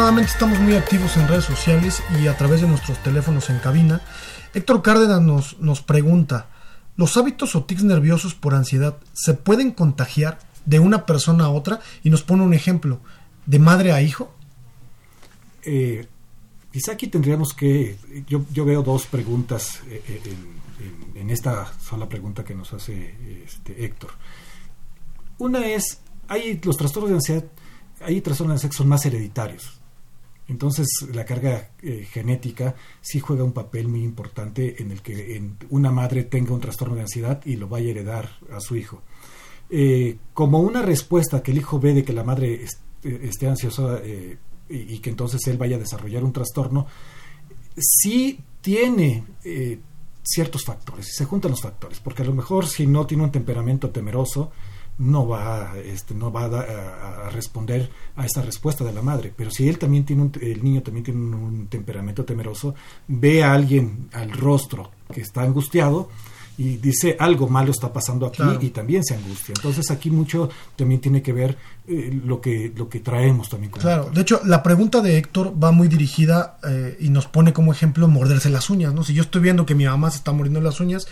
[0.00, 4.00] Afortunadamente estamos muy activos en redes sociales y a través de nuestros teléfonos en cabina.
[4.54, 5.20] Héctor Cárdenas
[5.60, 6.48] nos, pregunta,
[6.96, 11.80] ¿los hábitos o tics nerviosos por ansiedad se pueden contagiar de una persona a otra?
[12.02, 13.00] Y nos pone un ejemplo,
[13.44, 14.32] de madre a hijo.
[15.64, 16.06] Eh,
[16.72, 20.34] quizá aquí tendríamos que, yo, veo dos preguntas eh, eh,
[21.14, 24.12] en, en, esta sola pregunta que nos hace este, Héctor.
[25.36, 27.44] Una es, hay los trastornos de ansiedad,
[28.00, 29.79] hay trastornos de ansiedad que son más hereditarios.
[30.50, 35.92] Entonces, la carga eh, genética sí juega un papel muy importante en el que una
[35.92, 39.00] madre tenga un trastorno de ansiedad y lo vaya a heredar a su hijo.
[39.70, 44.00] Eh, como una respuesta que el hijo ve de que la madre eh, esté ansiosa
[44.68, 46.88] y, que entonces él vaya a desarrollar un trastorno,
[47.76, 49.22] sí tiene
[50.24, 53.90] ciertos factores, se juntan los factores, porque a lo mejor si no tiene un temperamento
[53.90, 54.50] temeroso,
[55.00, 59.32] no va, este, no va a, responder a esa respuesta de la madre.
[59.34, 62.74] Pero si él también tiene un, el niño también tiene un, temperamento temeroso,
[63.08, 66.08] ve a alguien al rostro que está angustiado
[66.58, 69.54] y dice algo malo está pasando aquí y también se angustia.
[69.56, 71.56] Entonces aquí mucho también tiene que ver
[71.88, 73.72] eh, lo que lo que traemos también.
[73.72, 77.72] claro, de hecho la pregunta de Héctor va muy dirigida eh, y nos pone como
[77.72, 79.04] ejemplo morderse las uñas, ¿no?
[79.04, 81.06] Si yo estoy viendo que mi mamá se está mordiendo las uñas,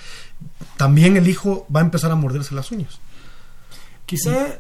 [0.77, 3.01] también el hijo va a empezar a morderse las uñas.
[4.09, 4.59] Quizá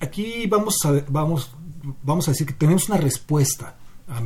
[0.00, 1.50] aquí vamos a, vamos,
[2.02, 3.76] vamos a decir que tenemos una respuesta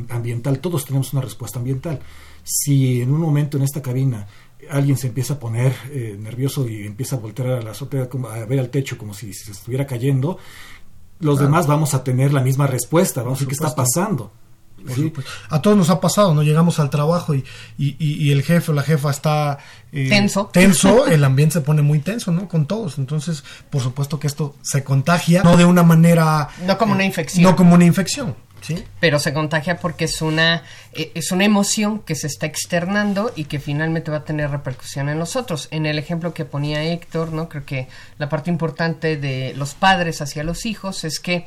[0.09, 1.99] ambiental, todos tenemos una respuesta ambiental.
[2.41, 4.27] Si en un momento en esta cabina
[4.69, 8.45] alguien se empieza a poner eh, nervioso y empieza a voltear a la azotea, a
[8.45, 10.39] ver al techo como si se estuviera cayendo,
[11.19, 14.31] los demás vamos a tener la misma respuesta, vamos a ver qué está pasando.
[15.49, 16.43] A todos nos ha pasado, ¿no?
[16.43, 17.43] Llegamos al trabajo y,
[17.77, 19.57] y, el jefe o la jefa está
[19.91, 20.45] eh, tenso.
[20.53, 22.47] tenso, el ambiente se pone muy tenso, ¿no?
[22.47, 22.97] Con todos.
[22.97, 26.49] Entonces, por supuesto que esto se contagia, no de una manera...
[26.65, 27.43] No como una eh, infección.
[27.43, 28.35] No como una infección.
[28.99, 33.45] Pero se contagia porque es una, eh, es una emoción que se está externando y
[33.45, 35.67] que finalmente va a tener repercusión en nosotros.
[35.71, 37.49] En el ejemplo que ponía Héctor, ¿no?
[37.49, 41.45] Creo que la parte importante de los padres hacia los hijos es que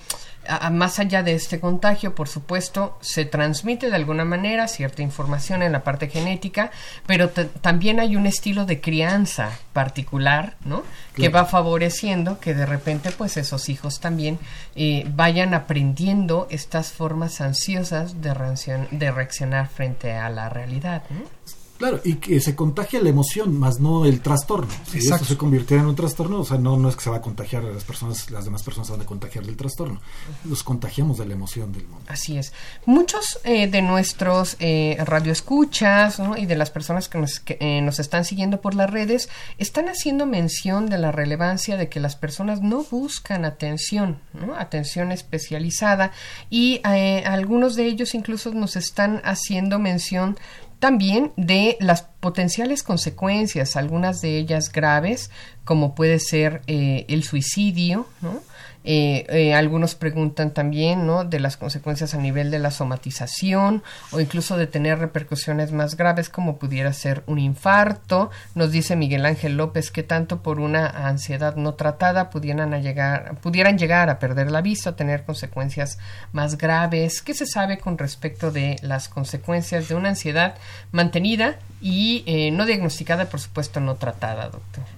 [0.71, 5.73] más allá de este contagio, por supuesto, se transmite de alguna manera cierta información en
[5.73, 6.71] la parte genética,
[7.07, 10.83] pero también hay un estilo de crianza particular, ¿no?
[11.15, 14.39] Que va favoreciendo que de repente, pues, esos hijos también
[14.77, 21.58] eh, vayan aprendiendo estas formas ansiosas de, de reaccionar frente a la realidad, ¿no?
[21.79, 24.69] Claro, y que se contagia la emoción, más no el trastorno.
[24.91, 25.25] Si Exacto.
[25.27, 27.65] se convirtiera en un trastorno, o sea, no, no es que se va a contagiar
[27.65, 30.01] a las personas, las demás personas van a contagiar del trastorno.
[30.45, 32.05] Los contagiamos de la emoción del mundo.
[32.09, 32.53] Así es.
[32.85, 38.25] Muchos eh, de nuestros eh, radioescuchas y de las personas que, nos, eh, nos están
[38.25, 42.85] siguiendo por las redes están haciendo mención de la relevancia de que las personas no
[42.91, 44.19] buscan atención,
[44.57, 46.11] atención especializada,
[46.51, 50.37] y algunos de ellos incluso nos están haciendo mención
[50.79, 55.31] también de las potenciales consecuencias, algunas de ellas graves,
[55.69, 58.41] como puede ser eh, el suicidio, ¿no?
[58.85, 61.25] Eh, eh, algunos preguntan también ¿no?
[61.25, 66.31] de las consecuencias a nivel de la somatización o incluso de tener repercusiones más graves
[66.31, 68.31] como pudiera ser un infarto.
[68.55, 73.77] Nos dice Miguel Ángel López que tanto por una ansiedad no tratada pudieran, llegar, pudieran
[73.77, 75.99] llegar a perder la vista tener consecuencias
[76.33, 77.21] más graves.
[77.21, 80.55] ¿Qué se sabe con respecto de las consecuencias de una ansiedad
[80.93, 84.98] mantenida y eh, no diagnosticada, por supuesto, no tratada, doctor?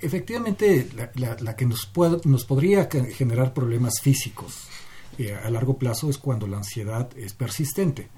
[0.00, 1.90] Efectivamente, la, que nos,
[2.24, 4.68] nos podría generar problemas físicos
[5.18, 8.08] eh, a largo plazo es cuando la ansiedad es persistente.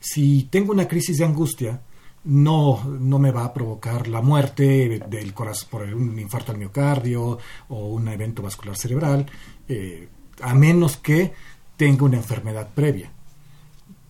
[0.00, 1.82] Si tengo una crisis de angustia,
[2.24, 7.38] no, no me va a provocar la muerte del corazón por un infarto al miocardio
[7.68, 9.26] o un evento vascular cerebral,
[9.68, 10.08] eh,
[10.42, 11.32] a menos que
[11.76, 13.12] tenga una enfermedad previa.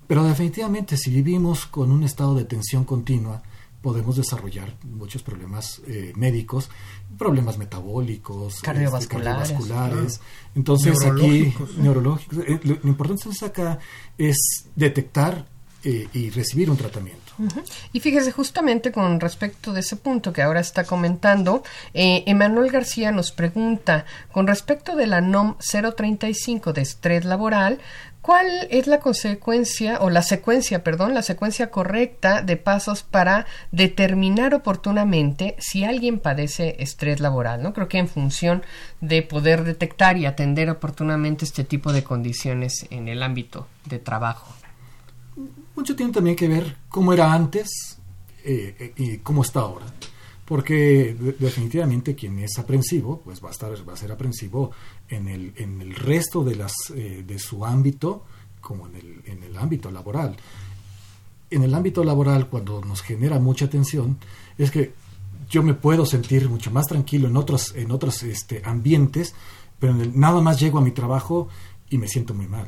[0.06, 3.42] Pero definitivamente si vivimos con un estado de tensión continua,
[3.82, 6.70] podemos desarrollar muchos problemas eh, médicos,
[7.18, 10.20] problemas metabólicos, este, cardiovasculares.
[10.54, 13.78] Entonces aquí, neurológicos, eh, lo, importante acá
[14.18, 14.36] es
[14.76, 15.46] detectar
[15.82, 17.20] eh, y recibir un tratamiento.
[17.92, 21.62] Y fíjese, justamente con respecto de ese punto que ahora está comentando,
[21.94, 27.78] eh, Emanuel García nos pregunta, con respecto de la NOM 035 de estrés laboral,
[28.22, 34.54] ¿Cuál es la consecuencia o la secuencia, perdón, la secuencia correcta de pasos para determinar
[34.54, 37.62] oportunamente si alguien padece estrés laboral?
[37.62, 37.72] ¿no?
[37.72, 38.62] Creo que en función
[39.00, 44.54] de poder detectar y atender oportunamente este tipo de condiciones en el ámbito de trabajo.
[45.74, 47.98] Mucho tiene también que ver cómo era antes
[48.44, 49.86] eh, y cómo está ahora
[50.50, 54.72] porque definitivamente quien es aprensivo, pues va a estar, va a ser aprensivo
[55.08, 58.24] en el, en el resto de las eh, de su ámbito,
[58.60, 60.36] como en el, en el ámbito laboral.
[61.50, 64.18] En el ámbito laboral, cuando nos genera mucha tensión,
[64.58, 64.92] es que
[65.48, 69.36] yo me puedo sentir mucho más tranquilo en otros, en otros este, ambientes,
[69.78, 71.46] pero nada más llego a mi trabajo
[71.90, 72.66] y me siento muy mal.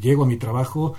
[0.00, 0.94] Llego a mi trabajo,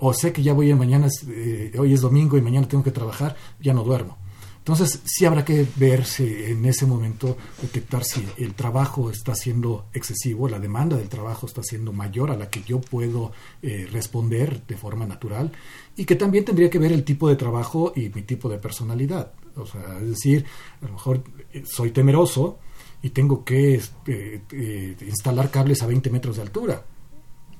[0.00, 2.90] o sé que ya voy a mañana, eh, hoy es domingo y mañana tengo que
[2.90, 4.18] trabajar, ya no duermo
[4.60, 9.86] entonces, sí habrá que ver si en ese momento detectar si el trabajo está siendo
[9.94, 13.32] excesivo, la demanda del trabajo está siendo mayor a la que yo puedo
[13.62, 15.50] eh, responder de forma natural
[15.96, 19.32] y que también tendría que ver el tipo de trabajo y mi tipo de personalidad.
[19.56, 20.44] O sea, es decir,
[20.82, 22.58] a lo mejor eh, soy temeroso
[23.00, 26.84] y tengo que eh, instalar cables a 20 metros de altura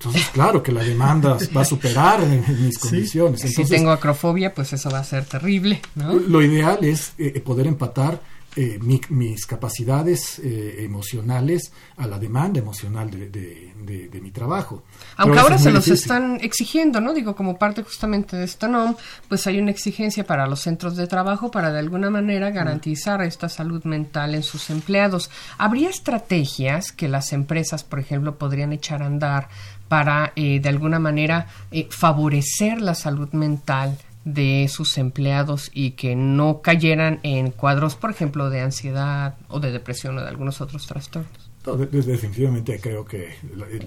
[0.00, 3.42] entonces, claro que la demanda va a superar en, mis condiciones.
[3.42, 5.82] si tengo acrofobia, pues eso va a ser terrible.
[5.94, 8.18] Lo ideal es eh, poder empatar
[8.56, 14.82] eh, mis capacidades eh, emocionales a la demanda emocional de, mi trabajo.
[15.18, 17.12] Aunque ahora se los están exigiendo, ¿no?
[17.12, 18.96] Digo, como parte justamente de esta NOM,
[19.28, 23.48] pues hay una exigencia para los centros de trabajo para de alguna manera garantizar esta
[23.48, 25.30] salud mental en sus empleados.
[25.56, 29.48] ¿Habría estrategias que las empresas, por ejemplo, podrían echar a andar
[29.90, 36.14] para eh, de alguna manera eh, favorecer la salud mental de sus empleados y que
[36.14, 40.86] no cayeran en cuadros, por ejemplo, de ansiedad o de depresión o de algunos otros
[40.86, 41.50] trastornos.
[41.90, 43.34] definitivamente creo que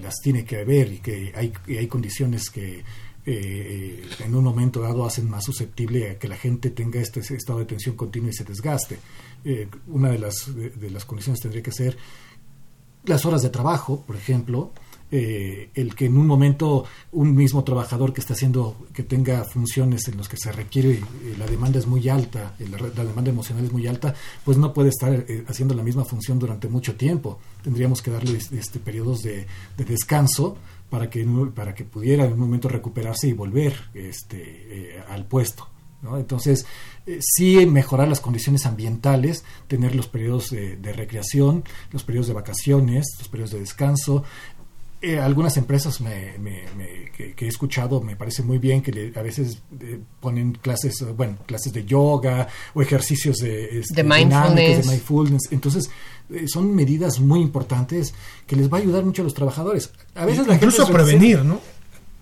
[0.02, 2.84] las tiene que haber y que hay, hay condiciones que
[3.24, 7.60] eh, en un momento dado hacen más susceptible a que la gente tenga este estado
[7.60, 8.98] de tensión continua y se desgaste.
[9.86, 11.96] una de las, de las condiciones tendría que ser
[13.04, 14.72] las horas de trabajo, por ejemplo,
[15.16, 20.08] eh, el que en un momento un mismo trabajador que está haciendo, que tenga funciones
[20.08, 23.72] en las que se requiere, eh, la demanda es muy alta, la, demanda emocional es
[23.72, 24.12] muy alta,
[24.44, 27.38] pues no puede estar eh, haciendo la misma función durante mucho tiempo.
[27.62, 29.46] Tendríamos que darle este, periodos de,
[29.76, 30.56] descanso
[30.90, 35.68] para que, para que pudiera en un momento recuperarse y volver este, al puesto.
[36.12, 36.66] Entonces,
[37.20, 43.28] sí mejorar las condiciones ambientales, tener los periodos de, recreación, los periodos de vacaciones, los
[43.28, 44.24] periodos de descanso,
[45.04, 50.52] eh, algunas empresas que, he escuchado me parece muy bien que a veces eh, ponen
[50.52, 55.52] clases, eh, bueno, clases de yoga o ejercicios de, este, de, mindfulness.
[55.52, 55.90] Entonces,
[56.46, 58.14] son medidas muy importantes
[58.46, 59.90] que les va a ayudar mucho a los trabajadores.
[60.14, 61.60] A veces la Incluso gente prevenir, ¿no?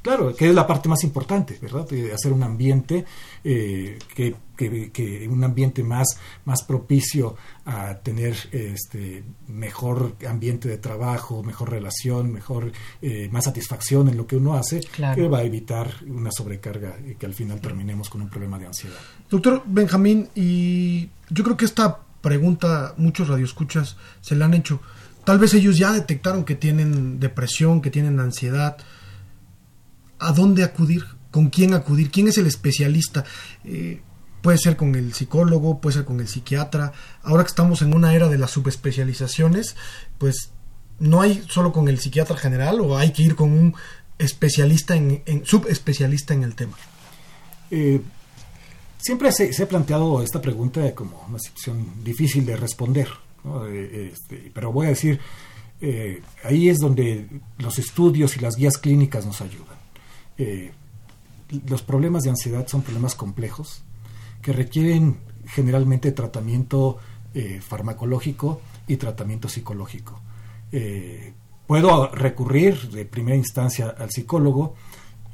[0.03, 1.89] Claro, que es la parte más importante, ¿verdad?
[1.89, 3.05] De hacer un ambiente
[3.45, 11.45] eh, que, que, un ambiente más, más propicio a tener este mejor ambiente de trabajo,
[11.45, 15.89] mejor relación, mejor eh, más satisfacción en lo que uno hace, que va a evitar
[16.09, 18.99] una sobrecarga y que al final terminemos con un problema de ansiedad.
[19.31, 24.81] Doctor Benjamín, y yo creo que esta pregunta muchos radioescuchas se la han hecho.
[25.25, 28.79] Tal vez ellos ya detectaron que tienen depresión, que tienen ansiedad,
[30.23, 33.25] a dónde acudir, con quién acudir, quién es el especialista.
[33.65, 34.01] Eh,
[34.43, 36.93] puede ser con el psicólogo, puede ser con el psiquiatra.
[37.23, 39.75] Ahora que estamos en una era de las subespecializaciones,
[40.19, 40.51] pues
[41.01, 43.75] no hay solo con el psiquiatra general o hay que ir con un
[44.19, 46.77] especialista en, subespecialista en el tema.
[47.71, 48.01] Eh,
[48.99, 53.09] siempre se, ha planteado esta pregunta como una situación difícil de responder,
[53.69, 55.19] eh, este, pero voy a decir,
[56.45, 57.27] ahí es donde
[57.59, 59.82] los estudios y las guías clínicas nos ayudan.
[61.69, 63.83] Los problemas de ansiedad son problemas complejos
[64.41, 66.99] que requieren generalmente tratamiento
[67.61, 70.21] farmacológico y tratamiento psicológico.
[71.67, 74.75] puedo recurrir de primera instancia al psicólogo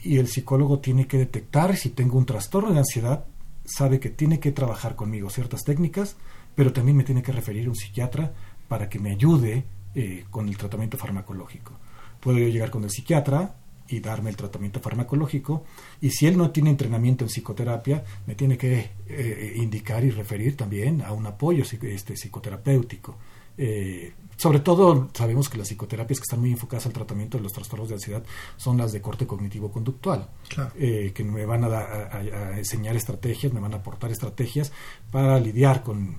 [0.03, 3.24] y el psicólogo tiene que detectar si tengo un trastorno de ansiedad
[3.68, 6.16] sabe que tiene que trabajar conmigo ciertas técnicas,
[6.55, 8.32] pero también me tiene que referir a un psiquiatra
[8.66, 11.72] para que me ayude eh, con el tratamiento farmacológico.
[12.20, 13.55] Puedo yo llegar con el psiquiatra
[13.89, 15.64] y darme el tratamiento farmacológico,
[16.01, 20.57] y si él no tiene entrenamiento en psicoterapia, me tiene que eh, indicar y referir
[20.57, 23.16] también a un apoyo este, psicoterapéutico.
[23.61, 27.53] Eh, sobre todo sabemos que las psicoterapias que están muy enfocadas al tratamiento de los
[27.53, 28.22] trastornos de ansiedad
[28.57, 30.28] son las de corte cognitivo-conductual,
[30.76, 34.70] eh, que me van a, enseñar estrategias, me van a aportar estrategias
[35.11, 36.18] para lidiar con,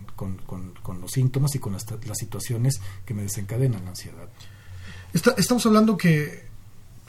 [1.00, 4.28] los síntomas y con las, situaciones que me desencadenan la ansiedad.
[5.14, 6.49] estamos hablando que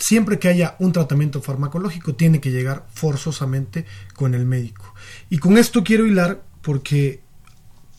[0.00, 4.94] siempre que haya un tratamiento farmacológico tiene que llegar forzosamente con el médico.
[5.28, 7.20] Y con esto quiero hilar porque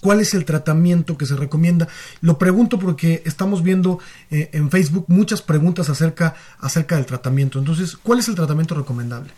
[0.02, 1.88] ¿Cuál es el tratamiento que se recomienda?
[2.22, 3.99] Lo pregunto porque estamos viendo
[4.32, 7.60] eh, en Facebook muchas preguntas acerca, acerca del tratamiento.
[7.60, 9.32] Entonces, ¿cuál es el tratamiento recomendable?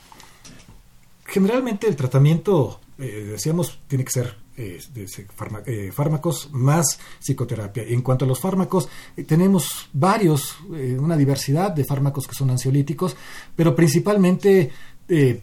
[1.26, 7.84] Generalmente el tratamiento, eh, decíamos, tiene que ser eh, fármacos más psicoterapia.
[7.84, 8.88] En cuanto a los fármacos,
[9.28, 10.58] tenemos varios,
[11.00, 13.16] una diversidad de fármacos que son ansiolíticos,
[13.56, 14.72] pero principalmente,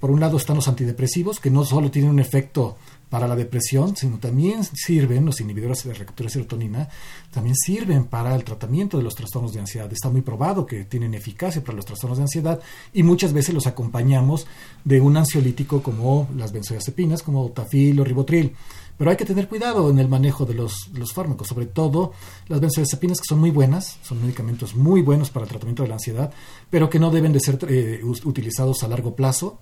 [0.00, 2.76] por un lado, están los antidepresivos, que no solo tienen un efecto
[3.10, 6.88] para la depresión, sino también sirven, los inhibidores de receptor de serotonina,
[7.32, 9.92] también sirven para el tratamiento de los trastornos de ansiedad.
[9.92, 12.60] Está muy probado que tienen eficacia para los trastornos de ansiedad
[12.92, 14.46] y muchas veces los acompañamos
[14.84, 18.54] de un ansiolítico como las benzodiazepinas, como tafil o ribotril.
[19.00, 22.12] Pero hay que tener cuidado en el manejo de los, fármacos, sobre todo
[22.48, 25.94] las benzodiazepinas que son muy buenas, son medicamentos muy buenos para el tratamiento de la
[25.94, 26.30] ansiedad,
[26.68, 29.58] pero que no deben de ser eh, utilizados a largo plazo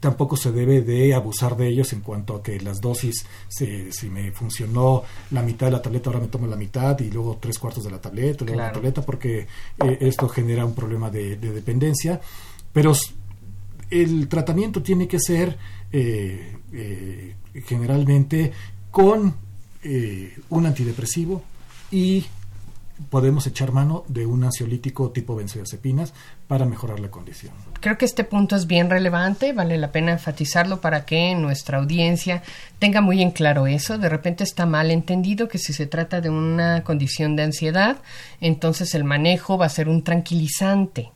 [0.00, 4.08] tampoco se debe de abusar de ellos en cuanto a que las dosis, si, si,
[4.08, 7.58] me funcionó la mitad de la tableta, ahora me tomo la mitad y luego tres
[7.58, 9.40] cuartos de la tableta, luego la tableta, porque
[9.84, 12.18] eh, esto genera un problema de, dependencia.
[12.72, 12.94] Pero
[13.90, 15.56] el tratamiento tiene que ser
[15.92, 17.34] eh, eh,
[17.66, 18.52] generalmente
[18.90, 19.34] con
[20.48, 21.42] un antidepresivo
[21.90, 22.24] y
[23.10, 26.14] podemos echar mano de un ansiolítico tipo benzodiazepinas
[26.46, 27.52] para mejorar la condición.
[27.80, 32.42] Creo que este punto es bien relevante, vale la pena enfatizarlo para que nuestra audiencia
[32.78, 33.98] tenga muy en claro eso.
[33.98, 37.98] De repente está mal entendido que si se trata de una condición de ansiedad,
[38.40, 41.10] entonces el manejo va a ser un tranquilizante.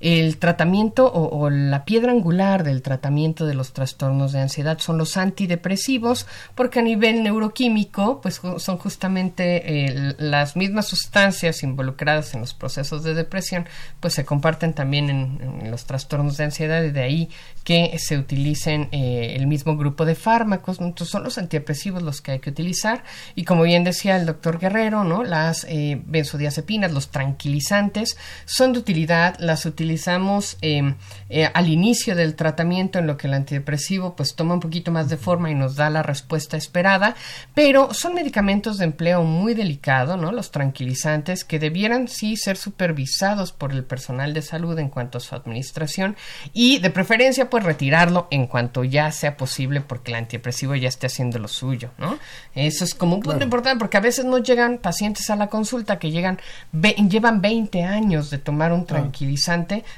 [0.00, 5.16] El tratamiento o, la piedra angular del tratamiento de los trastornos de ansiedad son los
[5.16, 12.54] antidepresivos, porque a nivel neuroquímico, pues son justamente eh, las mismas sustancias involucradas en los
[12.54, 13.66] procesos de depresión,
[14.00, 17.30] pues se comparten también en, los trastornos de ansiedad y de ahí
[17.64, 20.80] que se utilicen eh, el mismo grupo de fármacos.
[20.80, 24.58] Entonces son los antidepresivos los que hay que utilizar y como bien decía el doctor
[24.58, 25.22] Guerrero, ¿no?
[25.24, 30.94] las eh, benzodiazepinas, los tranquilizantes, son de utilidad las utilizamos em,
[31.28, 35.08] eh, al inicio del tratamiento en lo que el antidepresivo pues toma un poquito más
[35.08, 37.14] de forma y nos da la respuesta esperada,
[37.54, 40.32] pero son medicamentos de empleo muy delicado, ¿no?
[40.32, 45.20] Los tranquilizantes que debieran sí ser supervisados por el personal de salud en cuanto a
[45.20, 46.16] su administración
[46.52, 51.06] y de preferencia pues retirarlo en cuanto ya sea posible porque el antidepresivo ya esté
[51.06, 52.18] haciendo lo suyo, ¿no?
[52.54, 55.98] Eso es como un punto importante porque a veces no llegan pacientes a la consulta
[55.98, 56.38] que llegan
[56.72, 59.21] llevan 20 años de tomar un tranquilizante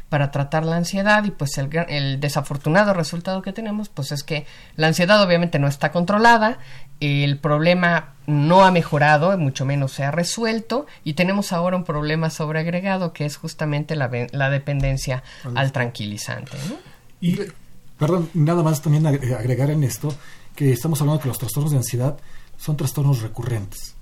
[0.08, 4.46] para tratar la ansiedad y pues el, el desafortunado resultado que tenemos pues es que
[4.76, 6.58] la ansiedad obviamente no está controlada,
[7.00, 12.30] el problema no ha mejorado, mucho menos se ha resuelto y tenemos ahora un problema
[12.30, 15.22] sobreagregado que es justamente la, la dependencia
[15.54, 16.56] al tranquilizante.
[17.20, 17.38] Y,
[17.98, 20.14] perdón, nada más también agregar en esto
[20.54, 22.16] que estamos hablando que los trastornos de ansiedad
[22.56, 23.93] son trastornos recurrentes.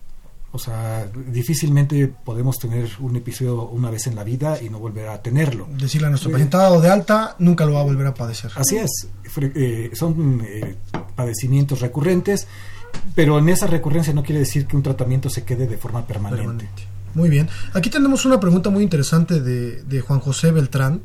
[0.55, 5.09] O sea, difícilmente podemos tener un episodio una vez en la vida y no volver
[5.09, 5.67] a tenerlo.
[5.79, 8.53] Decirle a nuestro eh, paciente de alta, nunca lo va a volver a padecer.
[8.57, 9.09] Así es.
[9.41, 10.77] Eh, son eh,
[11.17, 12.47] padecimientos recurrentes,
[13.15, 16.69] pero en esa recurrencia no quiere decir que un tratamiento se quede de forma permanente.
[17.15, 17.49] Muy bien.
[17.73, 21.01] Aquí tenemos una pregunta muy interesante de, de Juan José Beltrán.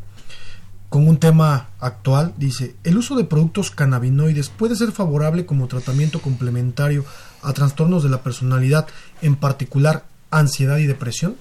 [0.89, 6.21] con un tema actual, dice, ¿el uso de productos cannabinoides puede ser favorable como tratamiento
[6.21, 7.05] complementario
[7.47, 8.87] a trastornos de la personalidad,
[9.21, 11.35] en particular ansiedad y depresión?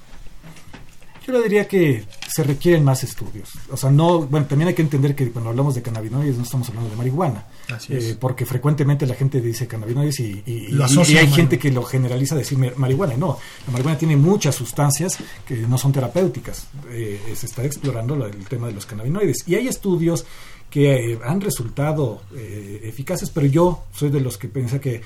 [1.26, 3.50] Yo le diría que se requieren más estudios.
[3.72, 6.68] O sea, no, bueno, también hay que entender que cuando hablamos de cannabinoides no estamos
[6.68, 7.44] hablando de marihuana.
[7.88, 12.38] Eh, porque frecuentemente la gente dice cannabinoides y, y, hay gente que lo generaliza a
[12.38, 13.16] decir marihuana.
[13.16, 16.68] No, la marihuana tiene muchas sustancias que no son terapéuticas.
[16.90, 19.48] Eh, se está explorando el tema de los cannabinoides.
[19.48, 20.24] Y hay estudios
[20.70, 25.02] que eh, han resultado eficaces, pero yo soy de los que piensa que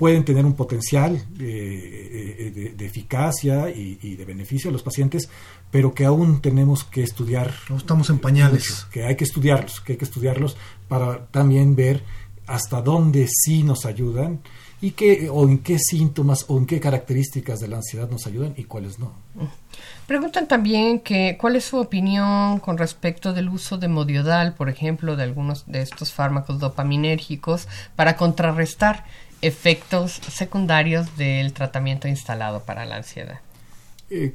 [0.00, 5.28] pueden tener un potencial de, eficacia y, de beneficio a los pacientes,
[5.70, 7.52] pero que aún tenemos que estudiar.
[7.68, 8.86] No estamos en pañales.
[8.90, 10.56] que hay que estudiarlos, que hay que estudiarlos
[10.88, 12.02] para también ver
[12.46, 14.40] hasta dónde sí nos ayudan
[14.80, 18.54] y qué o en qué síntomas o en qué características de la ansiedad nos ayudan
[18.56, 19.12] y cuáles no.
[20.06, 25.14] Preguntan también que cuál es su opinión con respecto del uso de modiodal, por ejemplo,
[25.16, 29.04] de algunos de estos fármacos dopaminérgicos para contrarrestar
[29.42, 33.40] efectos secundarios del tratamiento instalado para la ansiedad?
[34.10, 34.34] Eh,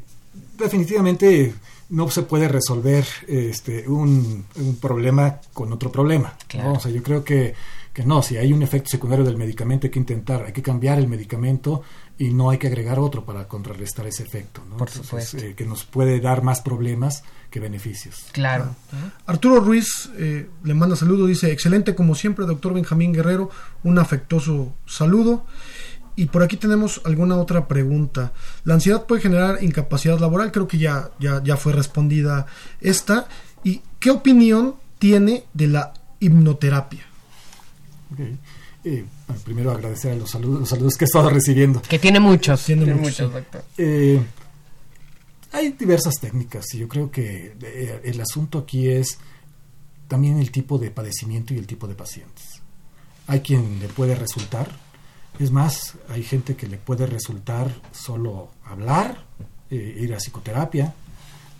[0.57, 1.53] definitivamente
[1.89, 4.45] no se puede resolver este, un,
[4.81, 6.35] problema con otro problema.
[6.65, 7.53] O sea, yo creo que,
[7.93, 10.97] que no, si hay un efecto secundario del medicamento hay que intentar, hay que cambiar
[10.97, 11.83] el medicamento
[12.17, 14.61] y no hay que agregar otro para contrarrestar ese efecto.
[14.77, 15.37] Por supuesto.
[15.37, 17.23] Eh, que nos puede dar más problemas
[17.55, 18.25] que beneficios.
[18.33, 18.75] Claro.
[19.25, 23.49] Arturo Ruiz eh, le manda saludo, dice, excelente como siempre, doctor Benjamín Guerrero,
[23.81, 25.45] un afectuoso saludo.
[26.17, 28.33] Y por aquí tenemos alguna otra pregunta.
[28.65, 30.51] ¿La ansiedad puede generar incapacidad laboral?
[30.51, 32.45] Creo que ya, ya, ya fue respondida
[32.81, 33.29] esta.
[33.63, 37.05] ¿Y qué opinión tiene de la hipnoterapia?
[38.83, 39.05] Eh,
[39.45, 41.81] primero agradecer a los saludos, los saludos que he estado recibiendo.
[41.83, 42.65] Que tiene muchos.
[42.65, 43.63] Tiene, muchos, doctor.
[43.77, 44.19] Eh,
[45.55, 49.17] hay diversas técnicas y yo creo que eh, el asunto aquí es
[50.09, 52.61] también el tipo de padecimiento y el tipo de pacientes.
[53.27, 54.69] Hay quien le puede resultar,
[55.39, 59.25] es más, hay gente que le puede resultar solo hablar,
[59.69, 60.93] eh, ir a psicoterapia,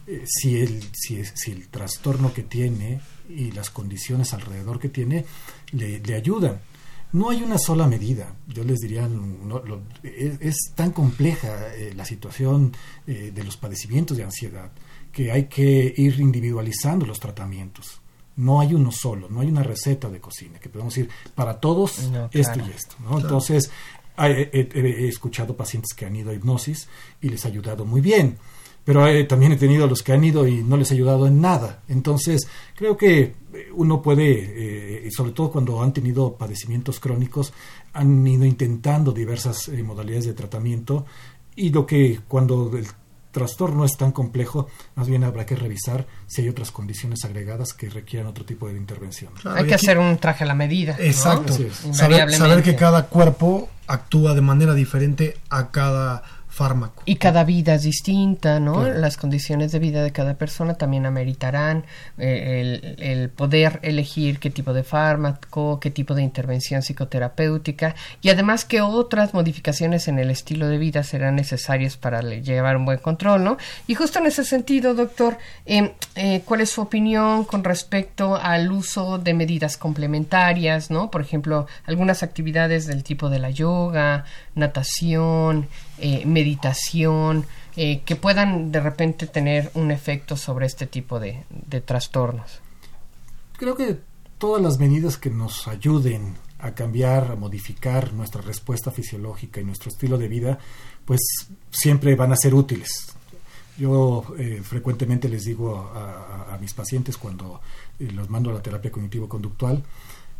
[0.08, 5.26] eh, si, el, si, si, el trastorno que tiene y las condiciones alrededor que tiene
[5.72, 6.60] le, le ayudan.
[7.16, 8.36] No hay una sola medida.
[8.46, 9.10] Yo les diría,
[10.04, 12.74] es, tan compleja eh, la situación
[13.08, 14.70] eh, de los padecimientos de ansiedad
[15.14, 18.02] que hay que ir individualizando los tratamientos.
[18.36, 22.00] No hay uno solo, no hay una receta de cocina que podemos decir para todos
[22.34, 22.98] esto y esto.
[23.10, 23.72] Entonces,
[24.18, 26.90] he, escuchado pacientes que han ido a hipnosis
[27.22, 28.38] y les ha ayudado muy bien
[28.86, 31.42] pero eh, también he tenido los que han ido y no les ha ayudado en
[31.42, 31.82] nada.
[31.90, 33.34] Entonces, creo que eh,
[33.74, 37.52] uno puede, eh, sobre todo cuando han tenido padecimientos crónicos,
[37.94, 41.06] han ido intentando diversas modalidades de tratamiento
[41.56, 42.86] y lo que cuando el
[43.32, 47.90] trastorno es tan complejo, más bien habrá que revisar si hay otras condiciones agregadas que
[47.90, 49.34] requieran otro tipo de intervención.
[49.44, 50.96] hay que hacer un traje a la medida.
[51.00, 51.54] Exacto.
[51.92, 56.24] Saber, saber que cada cuerpo actúa de manera diferente a cada
[56.56, 57.04] fármaco.
[57.04, 58.88] Y cada vida es distinta, ¿no?
[58.88, 61.84] Las condiciones de vida de cada persona también ameritarán
[62.18, 68.64] eh, el, poder elegir qué tipo de fármaco, qué tipo de intervención psicoterapéutica y además
[68.64, 73.44] qué otras modificaciones en el estilo de vida serán necesarias para llevar un buen control,
[73.44, 73.58] ¿no?
[73.86, 78.72] Y justo en ese sentido, doctor, em, eh, ¿cuál es su opinión con respecto al
[78.72, 81.12] uso de medidas complementarias, ¿no?
[81.12, 84.24] Por ejemplo, algunas actividades del tipo de la yoga,
[84.56, 85.68] natación,
[85.98, 87.46] eh, meditación,
[87.78, 91.44] eh, que puedan de repente tener un efecto sobre este tipo de,
[91.86, 92.60] trastornos.
[93.58, 94.00] Creo que
[94.38, 99.90] todas las medidas que nos ayuden a cambiar, a modificar nuestra respuesta fisiológica y nuestro
[99.90, 100.60] estilo de vida,
[101.06, 101.20] pues
[101.70, 103.14] siempre van a ser útiles.
[103.78, 107.60] Yo eh, frecuentemente les digo a, mis pacientes cuando
[108.00, 109.84] los mando a la terapia cognitivo-conductual,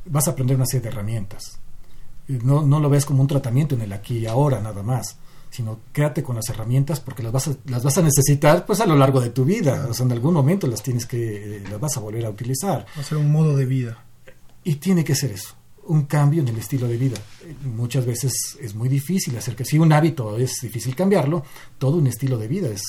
[0.06, 1.60] vas a aprender una serie de herramientas.
[2.28, 5.18] No, no lo ves como un tratamiento en el aquí y ahora nada más
[5.56, 8.86] sino quédate con las herramientas porque las vas a, las vas a necesitar pues a
[8.86, 11.96] lo largo de tu vida, o sea, en algún momento las tienes que, las vas
[11.96, 12.86] a volver a utilizar.
[12.98, 14.04] Va a ser un modo de vida.
[14.66, 17.18] Y tiene que ser eso, un cambio en el estilo de vida.
[17.64, 21.46] Muchas veces es muy difícil hacer que, si un hábito es difícil cambiarlo,
[21.78, 22.84] todo un estilo de vida es,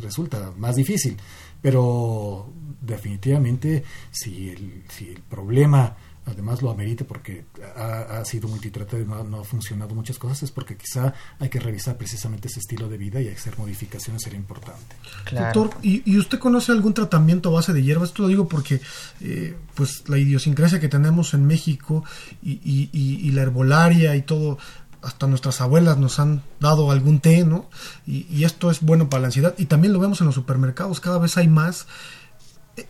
[0.00, 1.16] resulta más difícil,
[1.60, 2.50] pero
[2.80, 5.94] definitivamente si el, si el problema
[6.26, 7.44] además lo amerite porque
[7.76, 11.96] ha, sido multitratado y no, ha funcionado muchas cosas, es porque quizá hay que revisar
[11.96, 14.96] precisamente ese estilo de vida y hacer modificaciones sería importante.
[15.32, 18.10] Doctor, ¿y, usted conoce algún tratamiento a base de hierbas?
[18.10, 18.80] Esto lo digo porque
[19.20, 22.04] eh, pues la idiosincrasia que tenemos en México
[22.42, 22.60] y,
[22.92, 24.58] y, la herbolaria y todo,
[25.02, 27.68] hasta nuestras abuelas nos han dado algún té, ¿no?
[28.06, 31.18] Y, esto es bueno para la ansiedad y también lo vemos en los supermercados, cada
[31.18, 31.86] vez hay más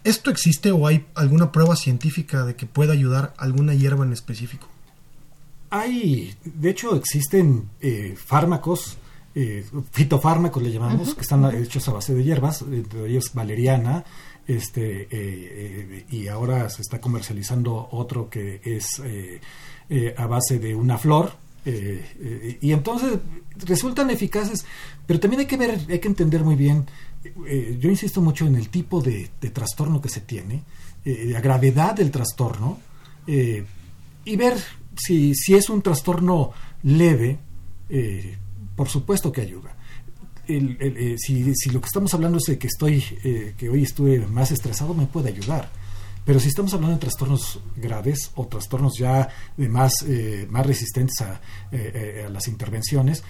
[0.04, 4.68] ¿Esto existe o hay alguna prueba científica de que pueda ayudar alguna hierba en específico?
[5.70, 8.98] Hay, de hecho, existen eh, fármacos,
[9.34, 14.04] eh, fitofármacos le llamamos, que están hechos a base de hierbas, entre ellos valeriana,
[14.46, 19.02] este, eh, y ahora se está comercializando otro que es
[20.16, 21.32] a base de una flor,
[21.64, 23.18] y entonces
[23.56, 24.66] resultan eficaces,
[25.06, 26.86] pero también hay que ver, hay que entender muy bien
[27.24, 30.62] eh, yo insisto mucho en el tipo de, trastorno que se tiene,
[31.04, 32.78] eh, la gravedad del trastorno,
[33.26, 33.64] eh,
[34.24, 34.56] y ver
[34.96, 36.52] si, si, es un trastorno
[36.82, 37.38] leve,
[38.74, 39.76] por supuesto que ayuda.
[40.46, 43.00] si, si, lo que estamos hablando es de que estoy,
[43.56, 45.70] que hoy estuve más estresado, me puede ayudar.
[46.24, 49.92] Pero si estamos hablando de trastornos graves o trastornos ya de más,
[50.48, 51.40] más resistentes a,
[51.72, 53.22] a las intervenciones,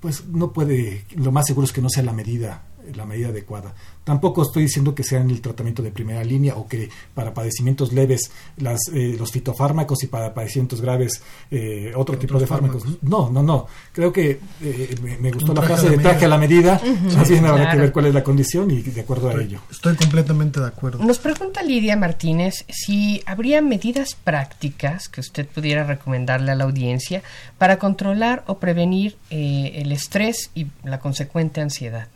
[0.00, 2.62] pues no puede, lo más seguro es que no sea la medida
[2.94, 3.74] la medida adecuada.
[4.06, 7.92] Tampoco estoy diciendo que sea en el tratamiento de primera línea o que para padecimientos
[7.92, 11.20] leves las, eh, los fitofármacos y para padecimientos graves
[11.50, 12.84] eh, otro tipo de fármacos.
[13.02, 13.66] No, no, no.
[13.92, 16.80] Creo que eh, me, gustó la frase de traje a la medida.
[17.18, 19.58] Así me habrá que ver cuál es la condición y de acuerdo a ello.
[19.72, 21.04] Estoy completamente de acuerdo.
[21.04, 27.24] Nos pregunta Lidia Martínez si habría medidas prácticas que usted pudiera recomendarle a la audiencia
[27.58, 32.06] para controlar o prevenir el estrés y la consecuente ansiedad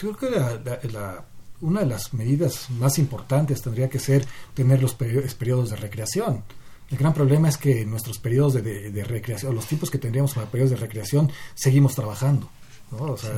[0.00, 1.24] creo que la,
[1.60, 6.42] una de las medidas más importantes tendría que ser tener los periodos, de recreación.
[6.90, 10.50] El gran problema es que nuestros periodos de, de, recreación, los tiempos que tendríamos para
[10.50, 12.50] periodos de recreación, seguimos trabajando.
[12.90, 13.30] O sea,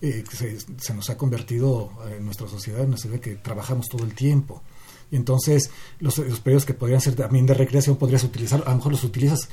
[0.00, 0.24] eh,
[0.78, 4.62] se, nos ha convertido en nuestra sociedad en una sociedad que trabajamos todo el tiempo.
[5.10, 8.92] Y entonces, los, periodos que podrían ser también de recreación, podrías utilizar, a lo mejor
[8.92, 9.48] los utilizas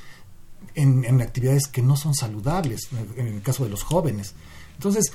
[0.73, 4.33] en, en actividades que no son saludables, en el caso de los jóvenes.
[4.73, 5.13] Entonces,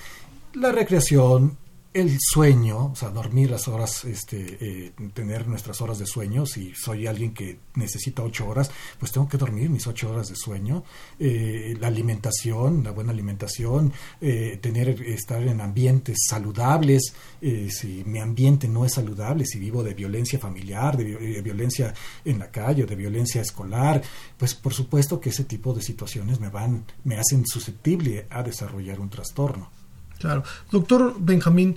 [0.54, 1.58] la recreación,
[1.92, 6.46] el sueño, o sea, dormir las horas, este, eh, tener nuestras horas de sueño.
[6.46, 10.36] Si soy alguien que necesita ocho horas, pues tengo que dormir mis ocho horas de
[10.36, 10.84] sueño.
[11.18, 17.12] Eh, la alimentación, la buena alimentación, eh, tener, estar en ambientes saludables.
[17.40, 21.92] si mi ambiente no es saludable, si vivo de violencia familiar, de, violencia
[22.24, 24.02] en la calle, de violencia escolar,
[24.36, 29.00] pues por supuesto que ese tipo de situaciones me van, me hacen susceptible a desarrollar
[29.00, 29.79] un trastorno.
[30.20, 30.44] Claro.
[30.70, 31.76] Doctor Benjamín,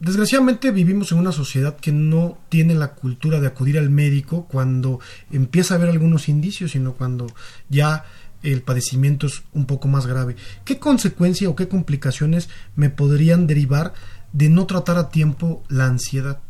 [0.00, 5.00] desgraciadamente vivimos en una sociedad que no tiene la cultura de acudir al médico cuando
[5.30, 7.26] empieza a haber algunos indicios, sino cuando
[7.68, 8.06] ya
[8.42, 10.34] el padecimiento es un poco más grave.
[10.64, 13.92] ¿Qué consecuencia o qué complicaciones me podrían derivar
[14.32, 16.40] de no tratar a tiempo la ansiedad?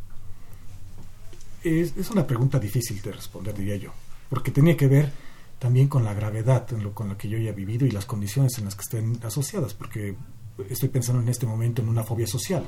[1.64, 3.92] Es, una pregunta difícil de responder, diría yo,
[4.28, 5.10] porque tenía que ver
[5.58, 8.04] también con la gravedad en lo, con lo que yo ya he vivido y las
[8.04, 10.14] condiciones en las que estén asociadas, porque
[10.68, 12.64] estoy pensando en este momento en una fobia social.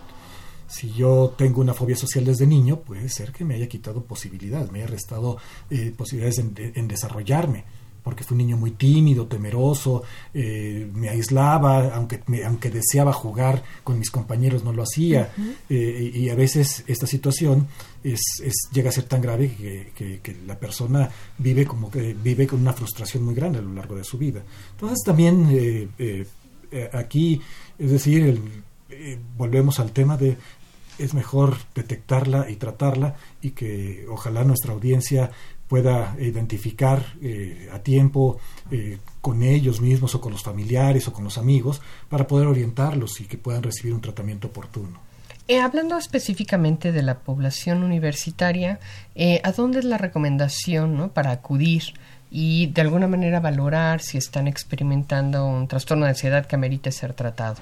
[0.69, 4.71] Si yo tengo una fobia social desde niño, puede ser que me haya quitado posibilidades,
[4.73, 5.39] me haya restado
[5.71, 7.65] eh, posibilidades en, desarrollarme,
[8.03, 10.03] porque fui un niño muy tímido, temeroso,
[10.35, 15.33] eh, me aislaba, aunque, aunque deseaba jugar con mis compañeros, no lo hacía.
[15.69, 17.69] Eh, y a veces esta situación
[18.03, 18.21] es,
[18.73, 19.55] llega a ser tan grave
[19.95, 21.09] que, que, la persona
[21.39, 24.43] vive como que vive con una frustración muy grande a lo largo de su vida.
[24.73, 25.93] Entonces también
[26.93, 27.41] aquí
[27.79, 28.41] es decir,
[28.91, 30.37] eh, volvemos al tema de
[30.99, 35.31] es mejor detectarla y tratarla y que ojalá nuestra audiencia
[35.69, 38.39] pueda identificar eh, a tiempo
[38.71, 43.21] eh, con ellos mismos o con los familiares o con los amigos para poder orientarlos
[43.21, 45.01] y que puedan recibir un tratamiento oportuno.
[45.63, 48.81] hablando específicamente de la población universitaria,
[49.43, 51.83] ¿a dónde es la recomendación para acudir
[52.31, 57.15] y de alguna manera valorar si están experimentando un trastorno de ansiedad que amerite ser
[57.15, 57.57] tratado.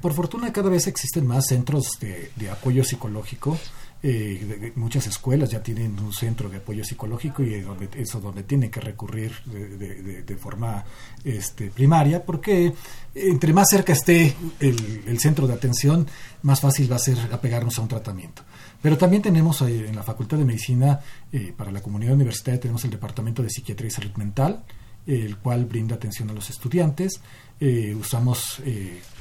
[0.00, 3.58] Por fortuna cada vez existen más centros de, apoyo psicológico.
[4.02, 8.70] Eh, muchas escuelas ya tienen un centro de apoyo psicológico y donde, eso donde tienen
[8.70, 10.84] que recurrir de, forma
[11.24, 12.74] este, primaria porque
[13.14, 16.06] entre más cerca esté el, centro de atención
[16.42, 18.42] más fácil va a ser apegarnos a un tratamiento.
[18.82, 21.00] Pero también tenemos eh, en la Facultad de Medicina,
[21.32, 24.64] eh, para la comunidad universitaria, tenemos el Departamento de Psiquiatría y Salud Mental,
[25.06, 27.20] el cual brinda atención a los estudiantes.
[27.58, 28.60] Eh, usamos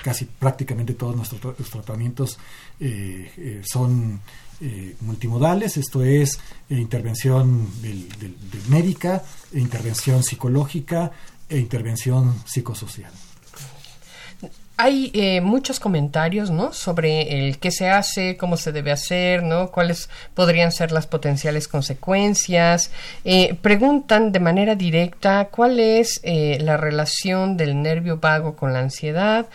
[0.04, 2.38] casi prácticamente todos nuestros tratamientos
[3.64, 4.20] son
[5.02, 6.40] multimodales, esto es
[6.70, 7.68] intervención
[8.68, 11.12] médica, intervención psicológica
[11.48, 13.12] e intervención psicosocial
[14.78, 16.74] hay eh, muchos comentarios, ¿no?
[16.74, 19.72] Sobre el qué se hace, cómo se debe hacer, ¿no?
[19.72, 22.92] Cuáles podrían ser las potenciales consecuencias.
[23.24, 28.80] Eh, preguntan de manera directa cuál es eh, la relación del nervio vago con la
[28.80, 29.48] ansiedad.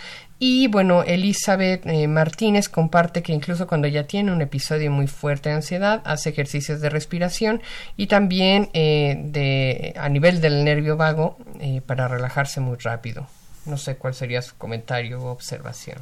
[0.43, 5.57] Y bueno, Elizabeth Martínez comparte que incluso cuando ya tiene un episodio muy fuerte de
[5.57, 7.61] ansiedad, hace ejercicios de respiración
[7.99, 11.37] y también a nivel del nervio vago
[11.85, 13.27] para relajarse muy rápido.
[13.67, 15.99] No sé cuál sería su comentario o observación.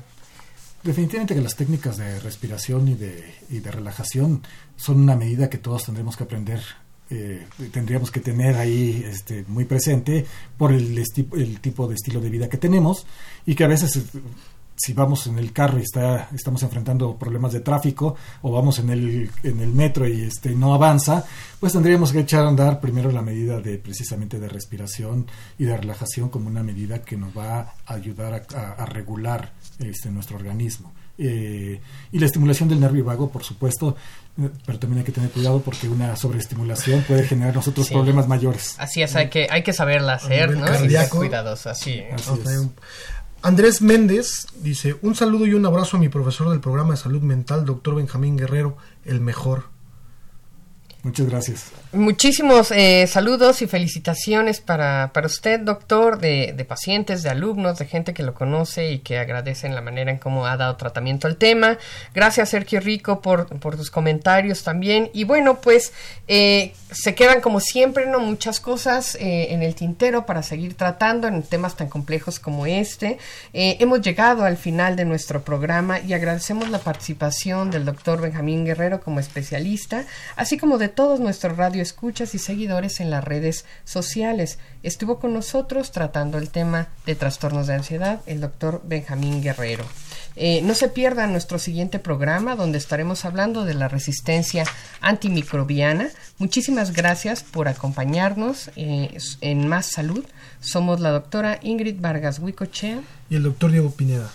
[0.83, 4.43] Definitivamente que las técnicas de respiración y de, y de relajación
[4.77, 6.61] son una medida que todos tendremos que aprender
[7.11, 10.27] eh, tendríamos que tener ahí este, muy presente
[10.59, 13.07] por el, el, tipo de estilo de vida que tenemos
[13.47, 14.03] y que a veces
[14.79, 18.91] si vamos en el carro y está, estamos enfrentando problemas de tráfico o vamos en
[18.91, 21.25] el, en el metro y este, no avanza,
[21.59, 25.27] pues tendríamos que echar a andar primero la medida de precisamente de respiración
[25.59, 30.37] y de relajación como una medida que nos va a ayudar a, regular este, nuestro
[30.37, 30.93] organismo.
[31.21, 31.81] Eh,
[32.13, 33.97] y la estimulación del nervio vago, por supuesto,
[34.65, 38.77] pero también hay que tener cuidado porque una sobreestimulación puede generar nosotros problemas mayores.
[38.79, 40.85] Así es, hay que, hay que saberla hacer, ¿no?
[40.85, 42.05] Y ser cuidadosos, así.
[43.43, 47.23] Andrés Méndez dice, un saludo y un abrazo a mi profesor del programa de salud
[47.23, 49.65] mental, doctor Benjamín Guerrero, el mejor.
[51.05, 51.71] Muchas gracias.
[51.93, 57.87] Muchísimos eh, saludos y felicitaciones para, para usted, doctor, de, de, pacientes, de alumnos, de
[57.87, 61.37] gente que lo conoce y que agradecen la manera en cómo ha dado tratamiento al
[61.37, 61.79] tema.
[62.15, 65.09] Gracias, Sergio Rico, por, por tus comentarios también.
[65.15, 65.93] Y bueno, pues
[66.27, 68.19] eh, se quedan como siempre, ¿no?
[68.21, 73.19] Muchas cosas eh, en el tintero para seguir tratando en temas tan complejos como este.
[73.53, 79.01] hemos llegado al final de nuestro programa y agradecemos la participación del doctor Benjamín Guerrero
[79.01, 80.05] como especialista,
[80.37, 84.59] así como de todos nuestros radio escuchas y seguidores en las redes sociales.
[84.83, 89.85] Estuvo con nosotros tratando el tema de trastornos de ansiedad el doctor Benjamín Guerrero.
[90.41, 94.65] Eh, no se pierda nuestro siguiente programa donde estaremos hablando de la resistencia
[95.01, 96.11] antimicrobiana.
[96.39, 100.25] Muchísimas gracias por acompañarnos eh, en Más Salud.
[100.61, 104.31] Somos la doctora Ingrid Vargas Huicochea y el doctor Diego Pineda.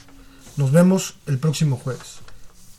[0.58, 2.20] Nos vemos el próximo jueves.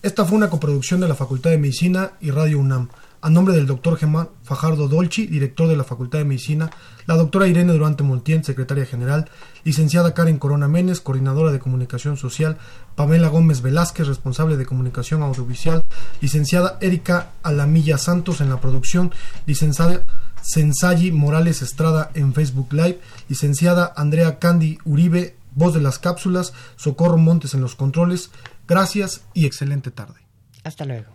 [0.02, 2.90] Esta fue una coproducción de la Facultad de Medicina y Radio UNAM
[3.24, 6.68] a nombre del doctor Germán Fajardo Dolci, director de la Facultad de Medicina,
[7.06, 9.30] la doctora Irene Durante Multien, secretaria general,
[9.64, 12.58] licenciada Karen Corona Menes, coordinadora de comunicación social,
[12.96, 15.82] Pamela Gómez Velázquez, responsable de comunicación audiovisual,
[16.20, 19.12] licenciada Erika Alamilla Santos en la producción,
[19.46, 20.02] licenciada
[20.42, 27.16] Sensayi Morales Estrada en Facebook Live, licenciada Andrea Candy Uribe, voz de las cápsulas, Socorro
[27.16, 28.30] Montes en los controles.
[28.68, 30.20] Gracias y excelente tarde.
[30.62, 31.06] Hasta luego.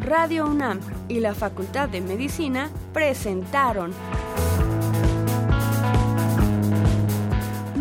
[0.00, 3.92] Radio UNAM y la Facultad de Medicina presentaron